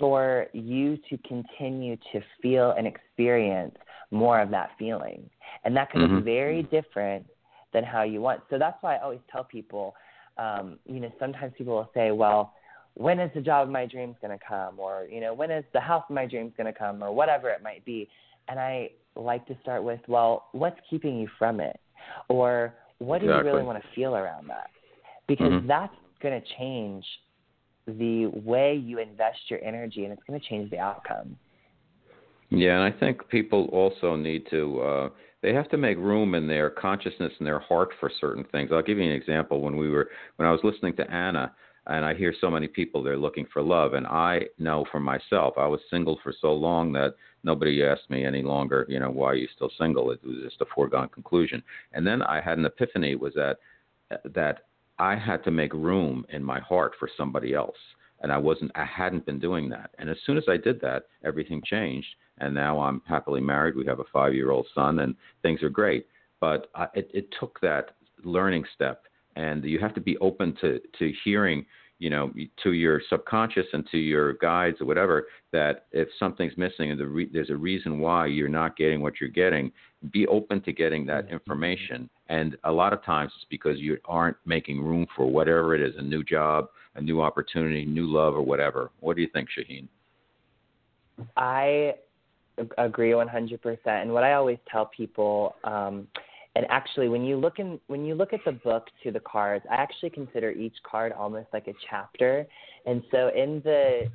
[0.01, 3.75] for you to continue to feel and experience
[4.09, 5.29] more of that feeling.
[5.63, 6.17] And that can mm-hmm.
[6.17, 7.25] be very different
[7.73, 8.41] than how you want.
[8.49, 9.93] So that's why I always tell people,
[10.37, 12.53] um, you know, sometimes people will say, well,
[12.95, 14.79] when is the job of my dreams going to come?
[14.79, 17.01] Or, you know, when is the house of my dreams going to come?
[17.01, 18.09] Or whatever it might be.
[18.49, 21.79] And I like to start with, well, what's keeping you from it?
[22.27, 23.49] Or what do exactly.
[23.49, 24.69] you really want to feel around that?
[25.27, 25.67] Because mm-hmm.
[25.67, 27.03] that's going to change
[27.87, 31.35] the way you invest your energy and it's going to change the outcome.
[32.49, 35.09] Yeah, and I think people also need to uh
[35.41, 38.69] they have to make room in their consciousness and their heart for certain things.
[38.71, 41.51] I'll give you an example when we were when I was listening to Anna
[41.87, 45.55] and I hear so many people they're looking for love and I know for myself
[45.57, 49.27] I was single for so long that nobody asked me any longer, you know, why
[49.27, 50.11] are you still single?
[50.11, 51.63] It was just a foregone conclusion.
[51.93, 53.57] And then I had an epiphany was that
[54.25, 54.65] that
[54.99, 57.77] I had to make room in my heart for somebody else.
[58.21, 59.91] And I wasn't, I hadn't been doing that.
[59.97, 62.07] And as soon as I did that, everything changed.
[62.37, 63.75] And now I'm happily married.
[63.75, 66.05] We have a five year old son, and things are great.
[66.39, 69.05] But I, it, it took that learning step.
[69.35, 71.65] And you have to be open to, to hearing
[72.01, 72.33] you know,
[72.63, 77.05] to your subconscious and to your guides or whatever, that if something's missing and the
[77.05, 79.71] re- there's a reason why you're not getting what you're getting,
[80.11, 81.35] be open to getting that mm-hmm.
[81.35, 82.09] information.
[82.27, 85.93] And a lot of times it's because you aren't making room for whatever it is
[85.95, 88.89] a new job, a new opportunity, new love, or whatever.
[88.99, 89.87] What do you think, Shaheen?
[91.37, 91.93] I
[92.79, 93.59] agree 100%.
[93.85, 96.07] And what I always tell people, um,
[96.55, 99.65] and actually, when you look in when you look at the book to the cards,
[99.71, 102.45] I actually consider each card almost like a chapter.
[102.85, 104.09] And so in the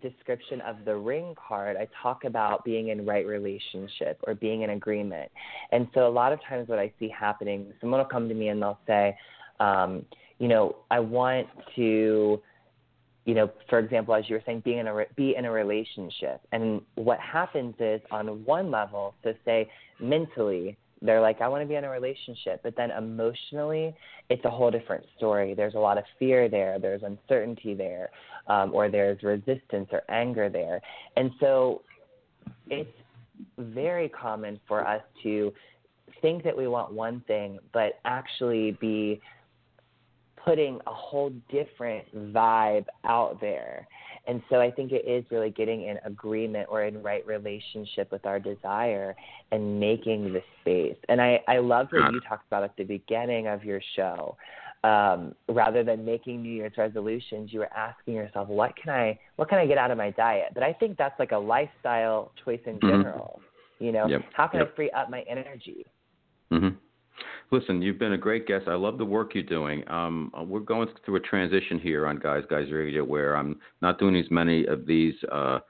[0.00, 4.70] description of the ring card, I talk about being in right relationship or being in
[4.70, 5.30] agreement.
[5.72, 8.48] And so a lot of times, what I see happening, someone will come to me
[8.48, 9.16] and they'll say,
[9.58, 10.04] um,
[10.38, 12.40] you know, I want to
[13.24, 16.40] you know, for example, as you were saying, being in a be in a relationship,
[16.52, 20.76] and what happens is on one level, so say mentally,
[21.06, 22.60] they're like, I want to be in a relationship.
[22.62, 23.94] But then emotionally,
[24.28, 25.54] it's a whole different story.
[25.54, 28.10] There's a lot of fear there, there's uncertainty there,
[28.48, 30.80] um, or there's resistance or anger there.
[31.16, 31.82] And so
[32.68, 32.90] it's
[33.58, 35.52] very common for us to
[36.22, 39.20] think that we want one thing, but actually be
[40.44, 43.86] putting a whole different vibe out there.
[44.26, 48.26] And so I think it is really getting in agreement or in right relationship with
[48.26, 49.14] our desire
[49.52, 50.96] and making the space.
[51.08, 54.36] And I, I love what you talked about at the beginning of your show.
[54.84, 59.48] Um, rather than making New Year's resolutions, you were asking yourself, what can I what
[59.48, 60.48] can I get out of my diet?
[60.54, 62.88] But I think that's like a lifestyle choice in mm-hmm.
[62.88, 63.40] general.
[63.40, 63.84] Mm-hmm.
[63.84, 64.22] You know, yep.
[64.32, 64.72] how can yep.
[64.72, 65.86] I free up my energy?
[66.52, 66.76] Mm-hmm.
[67.52, 68.66] Listen, you've been a great guest.
[68.66, 69.88] I love the work you're doing.
[69.88, 74.16] Um, we're going through a transition here on Guys Guys Radio where I'm not doing
[74.16, 75.60] as many of these uh,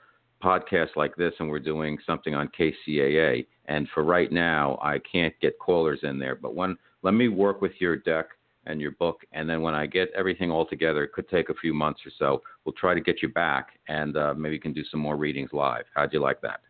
[0.42, 3.46] podcasts like this, and we're doing something on KCAA.
[3.66, 6.34] And for right now, I can't get callers in there.
[6.34, 8.26] But when let me work with your deck
[8.64, 11.54] and your book, and then when I get everything all together, it could take a
[11.54, 12.42] few months or so.
[12.64, 15.50] We'll try to get you back, and uh, maybe we can do some more readings
[15.52, 15.84] live.
[15.94, 16.60] How'd you like that?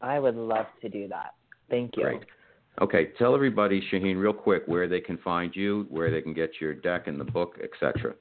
[0.00, 1.34] I would love to do that.
[1.68, 2.04] Thank you.
[2.04, 2.22] Great.
[2.80, 6.52] Okay, tell everybody, Shaheen, real quick, where they can find you, where they can get
[6.60, 8.14] your deck and the book, etc.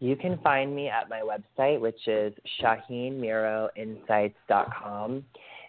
[0.00, 2.32] You can find me at my website, which is
[2.62, 5.24] shaheenmiroinsights.com.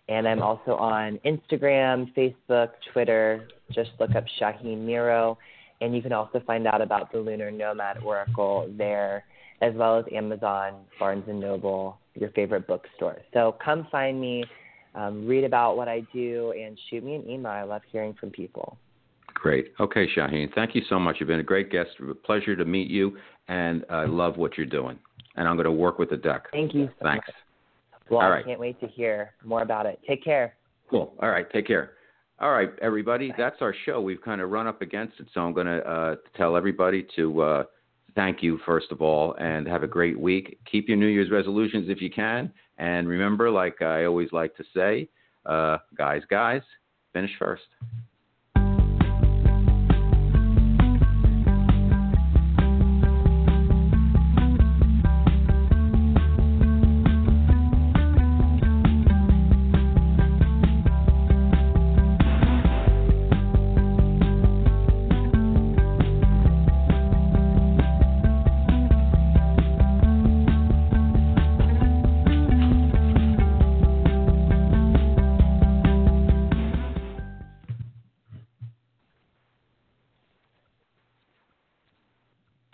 [0.07, 3.47] And I'm also on Instagram, Facebook, Twitter.
[3.71, 5.37] Just look up Shaheen Miro.
[5.81, 9.25] And you can also find out about the Lunar Nomad Oracle there,
[9.61, 13.21] as well as Amazon, Barnes & Noble, your favorite bookstore.
[13.33, 14.45] So come find me
[14.95, 17.51] um, read about what I do, and shoot me an email.
[17.51, 18.77] I love hearing from people.
[19.33, 19.73] Great.
[19.79, 21.17] Okay, Shaheen, thank you so much.
[21.19, 21.89] You've been a great guest.
[22.09, 23.17] A pleasure to meet you,
[23.47, 24.97] and I love what you're doing.
[25.35, 26.45] And I'm going to work with the deck.
[26.51, 26.87] Thank you.
[26.99, 27.27] So Thanks.
[27.27, 27.35] Much.
[28.09, 28.45] Well, All I right.
[28.45, 29.99] can't wait to hear more about it.
[30.07, 30.55] Take care.
[30.89, 31.13] Cool.
[31.21, 31.45] All right.
[31.51, 31.91] Take care.
[32.39, 33.33] All right, everybody.
[33.37, 34.01] That's our show.
[34.01, 37.41] We've kind of run up against it, so I'm going to uh, tell everybody to
[37.41, 37.63] uh,
[38.15, 40.59] thank you, first of all, and have a great week.
[40.69, 42.51] Keep your New Year's resolutions if you can.
[42.77, 45.09] And remember, like I always like to say,
[45.45, 46.61] uh, guys, guys,
[47.13, 47.63] finish first.